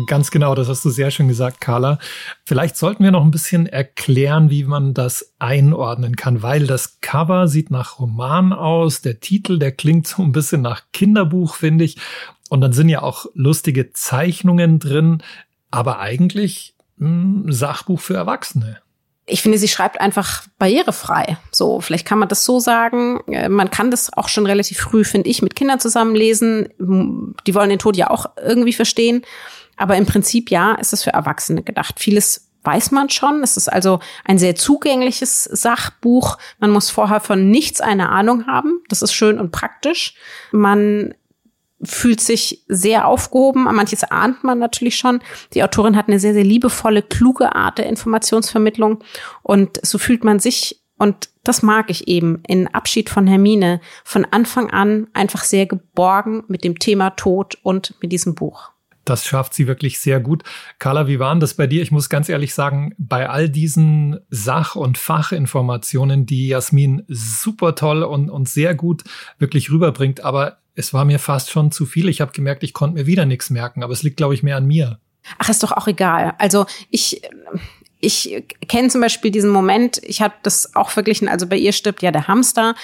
Ganz 0.07 0.33
genau, 0.33 0.57
das 0.57 0.69
hast 0.69 0.85
du 0.85 0.91
sehr 0.91 1.13
schön 1.13 1.29
gesagt, 1.29 1.61
Carla. 1.61 2.01
Vielleicht 2.45 2.77
sollten 2.77 3.05
wir 3.05 3.13
noch 3.13 3.25
ein 3.25 3.31
bisschen 3.31 3.67
erklären, 3.67 4.51
wie 4.51 4.65
man 4.65 4.93
das 4.93 5.33
einordnen 5.39 6.17
kann, 6.17 6.43
weil 6.43 6.67
das 6.67 7.01
Cover 7.01 7.47
sieht 7.47 7.71
nach 7.71 8.01
Roman 8.01 8.53
aus, 8.53 9.03
der 9.03 9.21
Titel, 9.21 9.61
der 9.61 9.71
klingt 9.71 10.09
so 10.09 10.23
ein 10.23 10.33
bisschen 10.33 10.63
nach 10.63 10.83
Kinderbuch, 10.93 11.55
finde 11.55 11.85
ich. 11.85 11.97
Und 12.51 12.61
dann 12.61 12.73
sind 12.73 12.89
ja 12.89 13.03
auch 13.03 13.27
lustige 13.35 13.93
Zeichnungen 13.93 14.81
drin, 14.81 15.23
aber 15.71 16.01
eigentlich 16.01 16.75
ein 16.99 17.53
Sachbuch 17.53 18.01
für 18.01 18.15
Erwachsene 18.15 18.81
ich 19.27 19.43
finde, 19.43 19.59
sie 19.59 19.69
schreibt 19.69 20.01
einfach 20.01 20.45
barrierefrei. 20.59 21.39
So, 21.51 21.81
vielleicht 21.81 22.07
kann 22.07 22.19
man 22.19 22.29
das 22.29 22.45
so 22.45 22.61
sagen. 22.61 23.21
Äh, 23.29 23.49
man 23.49 23.71
kann 23.71 23.91
das 23.91 24.13
auch 24.13 24.29
schon 24.29 24.47
relativ 24.47 24.79
früh, 24.79 25.05
finde 25.05 25.31
ich, 25.31 25.41
mit 25.41 25.57
Kindern 25.57 25.81
zusammenlesen. 25.81 26.69
Die 26.79 27.55
wollen 27.55 27.71
den 27.71 27.79
Tod 27.79 27.97
ja 27.97 28.11
auch 28.11 28.27
irgendwie 28.37 28.73
verstehen. 28.73 29.23
Aber 29.77 29.97
im 29.97 30.07
Prinzip 30.07 30.51
ja, 30.51 30.75
ist 30.75 30.93
es 30.93 31.03
für 31.03 31.13
Erwachsene 31.13 31.63
gedacht. 31.63 31.99
Vieles 31.99 32.51
weiß 32.65 32.91
man 32.91 33.11
schon. 33.11 33.43
Es 33.43 33.57
ist 33.57 33.73
also 33.73 34.01
ein 34.25 34.39
sehr 34.39 34.57
zugängliches 34.57 35.45
Sachbuch. 35.45 36.39
Man 36.59 36.71
muss 36.71 36.91
vorher 36.91 37.21
von 37.21 37.51
nichts 37.51 37.81
eine 37.81 38.11
Ahnung 38.11 38.47
haben. 38.47 38.83
Das 38.89 39.03
ist 39.03 39.13
schön 39.13 39.39
und 39.39 39.53
praktisch. 39.53 40.15
Man 40.53 41.15
fühlt 41.87 42.21
sich 42.21 42.65
sehr 42.69 43.07
aufgehoben. 43.07 43.65
Manches 43.65 44.05
ahnt 44.05 44.45
man 44.45 44.59
natürlich 44.59 44.97
schon. 44.97 45.21
Die 45.53 45.63
Autorin 45.63 45.97
hat 45.97 46.09
eine 46.09 46.19
sehr, 46.19 46.35
sehr 46.35 46.45
liebevolle, 46.45 47.03
kluge 47.03 47.55
Art 47.55 47.79
der 47.79 47.87
Informationsvermittlung. 47.87 49.03
Und 49.43 49.79
so 49.83 49.99
fühlt 49.99 50.25
man 50.25 50.39
sich, 50.39 50.81
und 50.99 51.29
das 51.43 51.63
mag 51.63 51.91
ich 51.91 52.09
eben, 52.09 52.43
in 52.47 52.69
Abschied 52.69 53.11
von 53.11 53.27
Hermine 53.27 53.81
von 54.05 54.25
Anfang 54.25 54.71
an 54.71 55.09
einfach 55.13 55.45
sehr 55.45 55.67
geborgen 55.67 56.45
mit 56.49 56.65
dem 56.65 56.79
Thema 56.79 57.11
Tod 57.11 57.59
und 57.63 57.95
mit 58.01 58.13
diesem 58.13 58.35
Buch. 58.35 58.71
Das 59.05 59.27
schafft 59.27 59.53
sie 59.53 59.67
wirklich 59.67 59.99
sehr 59.99 60.19
gut. 60.19 60.43
Carla, 60.79 61.07
wie 61.07 61.19
waren 61.19 61.41
das 61.41 61.55
bei 61.55 61.67
dir? 61.67 61.83
Ich 61.83 61.91
muss 61.91 62.09
ganz 62.09 62.29
ehrlich 62.29 62.55
sagen, 62.55 62.95
bei 62.97 63.29
all 63.29 63.51
diesen 63.51 64.21
Sach- 64.31 64.77
und 64.77 64.97
Fachinformationen, 64.97 66.25
die 66.25 66.49
Jasmin 66.49 67.05
super 67.09 67.75
toll 67.75 68.03
und, 68.03 68.31
und 68.31 68.49
sehr 68.49 68.75
gut 68.75 69.05
wirklich 69.39 69.71
rüberbringt, 69.71 70.23
aber 70.23 70.59
es 70.75 70.93
war 70.93 71.05
mir 71.05 71.19
fast 71.19 71.51
schon 71.51 71.71
zu 71.71 71.87
viel. 71.87 72.09
Ich 72.09 72.21
habe 72.21 72.33
gemerkt, 72.33 72.63
ich 72.63 72.73
konnte 72.73 72.99
mir 72.99 73.07
wieder 73.07 73.27
nichts 73.27 73.51
merken, 73.51 73.83
aber 73.83 73.93
es 73.93 74.03
liegt, 74.03 74.17
glaube 74.17 74.35
ich, 74.35 74.43
mehr 74.43 74.57
an 74.57 74.67
mir. 74.67 74.99
Ach, 75.39 75.49
ist 75.49 75.63
doch 75.63 75.73
auch 75.73 75.87
egal. 75.87 76.35
Also 76.39 76.67
ich, 76.91 77.23
ich 78.01 78.45
kenne 78.69 78.89
zum 78.89 79.01
Beispiel 79.01 79.31
diesen 79.31 79.51
Moment, 79.51 80.01
ich 80.05 80.21
habe 80.21 80.35
das 80.43 80.75
auch 80.75 80.91
verglichen, 80.91 81.29
also 81.29 81.47
bei 81.47 81.57
ihr 81.57 81.73
stirbt 81.73 82.03
ja 82.03 82.11
der 82.11 82.29
Hamster. 82.29 82.75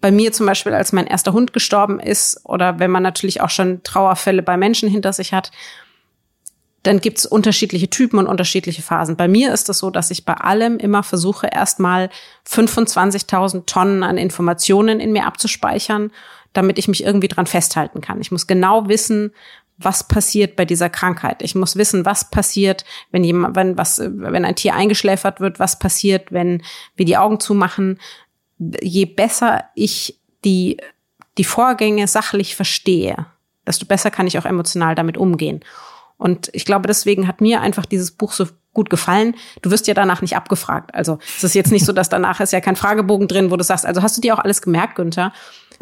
Bei 0.00 0.10
mir 0.10 0.32
zum 0.32 0.46
Beispiel, 0.46 0.74
als 0.74 0.92
mein 0.92 1.06
erster 1.06 1.32
Hund 1.32 1.52
gestorben 1.52 2.00
ist, 2.00 2.40
oder 2.44 2.78
wenn 2.78 2.90
man 2.90 3.04
natürlich 3.04 3.40
auch 3.40 3.50
schon 3.50 3.82
Trauerfälle 3.84 4.42
bei 4.42 4.56
Menschen 4.56 4.88
hinter 4.88 5.12
sich 5.12 5.32
hat, 5.32 5.52
dann 6.82 7.00
gibt's 7.00 7.24
unterschiedliche 7.24 7.88
Typen 7.88 8.18
und 8.18 8.26
unterschiedliche 8.26 8.82
Phasen. 8.82 9.16
Bei 9.16 9.28
mir 9.28 9.52
ist 9.52 9.60
es 9.60 9.64
das 9.64 9.78
so, 9.78 9.90
dass 9.90 10.10
ich 10.10 10.24
bei 10.24 10.34
allem 10.34 10.78
immer 10.78 11.04
versuche, 11.04 11.46
erstmal 11.46 12.10
25.000 12.48 13.66
Tonnen 13.66 14.02
an 14.02 14.18
Informationen 14.18 14.98
in 14.98 15.12
mir 15.12 15.26
abzuspeichern, 15.26 16.10
damit 16.52 16.78
ich 16.78 16.88
mich 16.88 17.04
irgendwie 17.04 17.28
dran 17.28 17.46
festhalten 17.46 18.00
kann. 18.00 18.20
Ich 18.20 18.30
muss 18.30 18.46
genau 18.46 18.88
wissen, 18.88 19.32
was 19.78 20.06
passiert 20.06 20.56
bei 20.56 20.64
dieser 20.64 20.90
Krankheit. 20.90 21.42
Ich 21.42 21.54
muss 21.54 21.76
wissen, 21.76 22.04
was 22.04 22.30
passiert, 22.30 22.84
wenn 23.10 23.24
jemand, 23.24 23.56
wenn 23.56 23.78
was, 23.78 24.00
wenn 24.00 24.44
ein 24.44 24.56
Tier 24.56 24.74
eingeschläfert 24.74 25.40
wird, 25.40 25.58
was 25.58 25.78
passiert, 25.78 26.30
wenn 26.30 26.62
wir 26.94 27.06
die 27.06 27.16
Augen 27.16 27.40
zumachen. 27.40 27.98
Je 28.58 29.06
besser 29.06 29.64
ich 29.74 30.20
die, 30.44 30.76
die 31.38 31.44
Vorgänge 31.44 32.06
sachlich 32.06 32.54
verstehe, 32.54 33.26
desto 33.66 33.86
besser 33.86 34.10
kann 34.10 34.26
ich 34.26 34.38
auch 34.38 34.44
emotional 34.44 34.94
damit 34.94 35.16
umgehen. 35.16 35.64
Und 36.18 36.50
ich 36.52 36.64
glaube, 36.64 36.86
deswegen 36.86 37.26
hat 37.26 37.40
mir 37.40 37.60
einfach 37.60 37.86
dieses 37.86 38.12
Buch 38.12 38.32
so 38.32 38.46
gut 38.74 38.90
gefallen. 38.90 39.34
Du 39.60 39.70
wirst 39.70 39.86
ja 39.86 39.94
danach 39.94 40.22
nicht 40.22 40.36
abgefragt. 40.36 40.94
Also 40.94 41.18
es 41.36 41.44
ist 41.44 41.54
jetzt 41.54 41.72
nicht 41.72 41.84
so, 41.84 41.92
dass 41.92 42.08
danach 42.08 42.40
ist 42.40 42.52
ja 42.52 42.60
kein 42.60 42.76
Fragebogen 42.76 43.28
drin, 43.28 43.50
wo 43.50 43.56
du 43.56 43.64
sagst, 43.64 43.84
also 43.84 44.02
hast 44.02 44.16
du 44.16 44.20
dir 44.20 44.34
auch 44.34 44.38
alles 44.38 44.62
gemerkt, 44.62 44.94
Günther? 44.94 45.32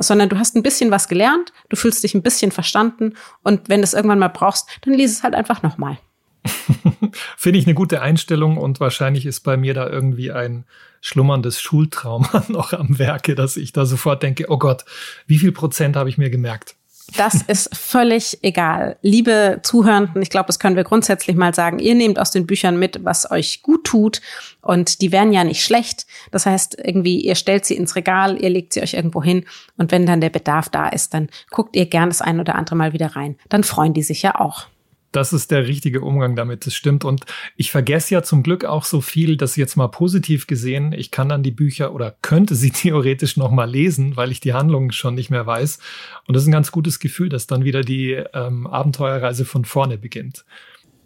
Sondern 0.00 0.28
du 0.28 0.38
hast 0.38 0.56
ein 0.56 0.62
bisschen 0.62 0.90
was 0.90 1.08
gelernt, 1.08 1.52
du 1.68 1.76
fühlst 1.76 2.02
dich 2.02 2.14
ein 2.14 2.22
bisschen 2.22 2.52
verstanden 2.52 3.14
und 3.42 3.68
wenn 3.68 3.80
du 3.80 3.84
es 3.84 3.94
irgendwann 3.94 4.18
mal 4.18 4.28
brauchst, 4.28 4.68
dann 4.82 4.94
lies 4.94 5.12
es 5.12 5.22
halt 5.22 5.34
einfach 5.34 5.62
nochmal. 5.62 5.98
Finde 7.36 7.58
ich 7.58 7.66
eine 7.66 7.74
gute 7.74 8.00
Einstellung 8.00 8.56
und 8.56 8.80
wahrscheinlich 8.80 9.26
ist 9.26 9.40
bei 9.40 9.56
mir 9.56 9.74
da 9.74 9.88
irgendwie 9.88 10.32
ein 10.32 10.64
schlummerndes 11.00 11.60
Schultrauma 11.60 12.44
noch 12.48 12.72
am 12.72 12.98
Werke, 12.98 13.34
dass 13.34 13.56
ich 13.56 13.72
da 13.72 13.86
sofort 13.86 14.22
denke, 14.22 14.46
oh 14.48 14.58
Gott, 14.58 14.84
wie 15.26 15.38
viel 15.38 15.52
Prozent 15.52 15.96
habe 15.96 16.08
ich 16.08 16.18
mir 16.18 16.30
gemerkt? 16.30 16.76
Das 17.16 17.42
ist 17.42 17.74
völlig 17.76 18.38
egal. 18.42 18.96
Liebe 19.02 19.60
Zuhörenden, 19.62 20.22
ich 20.22 20.30
glaube, 20.30 20.46
das 20.46 20.58
können 20.58 20.76
wir 20.76 20.84
grundsätzlich 20.84 21.36
mal 21.36 21.54
sagen. 21.54 21.78
Ihr 21.78 21.94
nehmt 21.94 22.18
aus 22.18 22.30
den 22.30 22.46
Büchern 22.46 22.78
mit, 22.78 23.04
was 23.04 23.30
euch 23.30 23.62
gut 23.62 23.84
tut. 23.84 24.20
Und 24.62 25.00
die 25.00 25.12
wären 25.12 25.32
ja 25.32 25.44
nicht 25.44 25.64
schlecht. 25.64 26.06
Das 26.30 26.46
heißt, 26.46 26.78
irgendwie, 26.82 27.20
ihr 27.20 27.34
stellt 27.34 27.64
sie 27.64 27.76
ins 27.76 27.96
Regal, 27.96 28.40
ihr 28.42 28.50
legt 28.50 28.72
sie 28.72 28.82
euch 28.82 28.94
irgendwo 28.94 29.22
hin. 29.22 29.44
Und 29.76 29.92
wenn 29.92 30.06
dann 30.06 30.20
der 30.20 30.30
Bedarf 30.30 30.68
da 30.68 30.88
ist, 30.88 31.14
dann 31.14 31.28
guckt 31.50 31.76
ihr 31.76 31.86
gern 31.86 32.10
das 32.10 32.22
ein 32.22 32.40
oder 32.40 32.54
andere 32.54 32.76
Mal 32.76 32.92
wieder 32.92 33.16
rein. 33.16 33.36
Dann 33.48 33.64
freuen 33.64 33.94
die 33.94 34.02
sich 34.02 34.22
ja 34.22 34.38
auch 34.38 34.66
das 35.12 35.32
ist 35.32 35.50
der 35.50 35.66
richtige 35.66 36.00
Umgang 36.02 36.36
damit, 36.36 36.66
das 36.66 36.74
stimmt. 36.74 37.04
Und 37.04 37.24
ich 37.56 37.70
vergesse 37.70 38.14
ja 38.14 38.22
zum 38.22 38.42
Glück 38.42 38.64
auch 38.64 38.84
so 38.84 39.00
viel, 39.00 39.36
dass 39.36 39.56
jetzt 39.56 39.76
mal 39.76 39.88
positiv 39.88 40.46
gesehen, 40.46 40.92
ich 40.92 41.10
kann 41.10 41.28
dann 41.28 41.42
die 41.42 41.50
Bücher 41.50 41.94
oder 41.94 42.14
könnte 42.22 42.54
sie 42.54 42.70
theoretisch 42.70 43.36
noch 43.36 43.50
mal 43.50 43.68
lesen, 43.68 44.16
weil 44.16 44.30
ich 44.30 44.40
die 44.40 44.54
Handlungen 44.54 44.92
schon 44.92 45.14
nicht 45.14 45.30
mehr 45.30 45.46
weiß. 45.46 45.78
Und 46.26 46.34
das 46.34 46.44
ist 46.44 46.48
ein 46.48 46.52
ganz 46.52 46.72
gutes 46.72 47.00
Gefühl, 47.00 47.28
dass 47.28 47.46
dann 47.46 47.64
wieder 47.64 47.82
die 47.82 48.12
ähm, 48.34 48.66
Abenteuerreise 48.66 49.44
von 49.44 49.64
vorne 49.64 49.98
beginnt. 49.98 50.44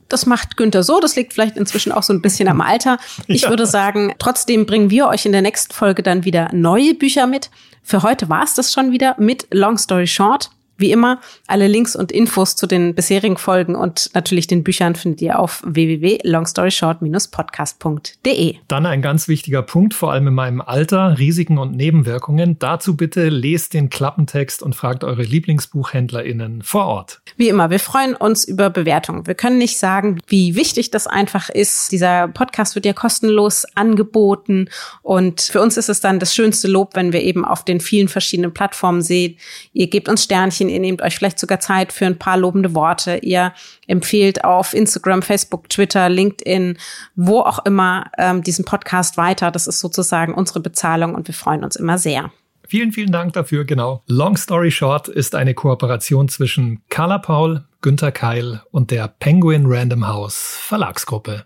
Das 0.08 0.26
macht 0.26 0.56
Günther 0.56 0.82
so. 0.82 1.00
Das 1.00 1.16
liegt 1.16 1.32
vielleicht 1.32 1.56
inzwischen 1.56 1.90
auch 1.90 2.02
so 2.02 2.12
ein 2.12 2.20
bisschen 2.20 2.48
am 2.48 2.60
Alter. 2.60 2.98
Ich 3.26 3.42
ja. 3.42 3.48
würde 3.48 3.66
sagen, 3.66 4.14
trotzdem 4.18 4.66
bringen 4.66 4.90
wir 4.90 5.08
euch 5.08 5.24
in 5.24 5.32
der 5.32 5.42
nächsten 5.42 5.72
Folge 5.72 6.02
dann 6.02 6.24
wieder 6.24 6.50
neue 6.52 6.94
Bücher 6.94 7.26
mit. 7.26 7.50
Für 7.82 8.02
heute 8.02 8.28
war 8.28 8.44
es 8.44 8.54
das 8.54 8.72
schon 8.72 8.92
wieder 8.92 9.16
mit 9.18 9.46
Long 9.50 9.78
Story 9.78 10.06
Short. 10.06 10.50
Wie 10.76 10.90
immer, 10.90 11.20
alle 11.46 11.68
Links 11.68 11.94
und 11.94 12.10
Infos 12.10 12.56
zu 12.56 12.66
den 12.66 12.94
bisherigen 12.94 13.36
Folgen 13.36 13.76
und 13.76 14.10
natürlich 14.14 14.48
den 14.48 14.64
Büchern 14.64 14.96
findet 14.96 15.22
ihr 15.22 15.38
auf 15.38 15.62
www.longstoryshort-podcast.de. 15.64 18.56
Dann 18.66 18.86
ein 18.86 19.02
ganz 19.02 19.28
wichtiger 19.28 19.62
Punkt, 19.62 19.94
vor 19.94 20.10
allem 20.12 20.26
in 20.28 20.34
meinem 20.34 20.60
Alter, 20.60 21.18
Risiken 21.18 21.58
und 21.58 21.76
Nebenwirkungen. 21.76 22.58
Dazu 22.58 22.96
bitte 22.96 23.28
lest 23.28 23.74
den 23.74 23.88
Klappentext 23.88 24.60
und 24.62 24.74
fragt 24.74 25.04
eure 25.04 25.22
LieblingsbuchhändlerInnen 25.22 26.62
vor 26.62 26.86
Ort. 26.86 27.20
Wie 27.36 27.48
immer, 27.48 27.70
wir 27.70 27.80
freuen 27.80 28.16
uns 28.16 28.44
über 28.44 28.70
Bewertungen. 28.70 29.26
Wir 29.26 29.34
können 29.34 29.58
nicht 29.58 29.78
sagen, 29.78 30.20
wie 30.26 30.56
wichtig 30.56 30.90
das 30.90 31.06
einfach 31.06 31.50
ist. 31.50 31.92
Dieser 31.92 32.28
Podcast 32.28 32.74
wird 32.74 32.86
ja 32.86 32.92
kostenlos 32.92 33.64
angeboten 33.74 34.68
und 35.02 35.40
für 35.40 35.60
uns 35.60 35.76
ist 35.76 35.88
es 35.88 36.00
dann 36.00 36.18
das 36.18 36.34
schönste 36.34 36.68
Lob, 36.68 36.94
wenn 36.94 37.12
wir 37.12 37.22
eben 37.22 37.44
auf 37.44 37.64
den 37.64 37.80
vielen 37.80 38.08
verschiedenen 38.08 38.52
Plattformen 38.52 39.02
sehen. 39.02 39.36
Ihr 39.72 39.88
gebt 39.88 40.08
uns 40.08 40.24
Sternchen 40.24 40.63
Sternchen, 40.64 40.68
ihr 40.68 40.80
nehmt 40.80 41.02
euch 41.02 41.16
vielleicht 41.16 41.38
sogar 41.38 41.60
Zeit 41.60 41.92
für 41.92 42.06
ein 42.06 42.18
paar 42.18 42.36
lobende 42.36 42.74
Worte, 42.74 43.18
ihr 43.18 43.52
empfehlt 43.86 44.44
auf 44.44 44.74
Instagram, 44.74 45.22
Facebook, 45.22 45.68
Twitter, 45.68 46.08
LinkedIn, 46.08 46.78
wo 47.14 47.40
auch 47.40 47.64
immer 47.64 48.10
ähm, 48.18 48.42
diesen 48.42 48.64
Podcast 48.64 49.16
weiter. 49.16 49.50
Das 49.50 49.66
ist 49.66 49.80
sozusagen 49.80 50.34
unsere 50.34 50.60
Bezahlung 50.60 51.14
und 51.14 51.28
wir 51.28 51.34
freuen 51.34 51.64
uns 51.64 51.76
immer 51.76 51.98
sehr. 51.98 52.30
Vielen, 52.66 52.92
vielen 52.92 53.12
Dank 53.12 53.34
dafür, 53.34 53.64
genau. 53.64 54.02
Long 54.06 54.36
Story 54.36 54.70
Short 54.70 55.08
ist 55.08 55.34
eine 55.34 55.54
Kooperation 55.54 56.28
zwischen 56.28 56.82
Carla 56.88 57.18
Paul, 57.18 57.64
Günther 57.82 58.10
Keil 58.10 58.62
und 58.70 58.90
der 58.90 59.08
Penguin 59.08 59.64
Random 59.66 60.08
House 60.08 60.56
Verlagsgruppe. 60.60 61.44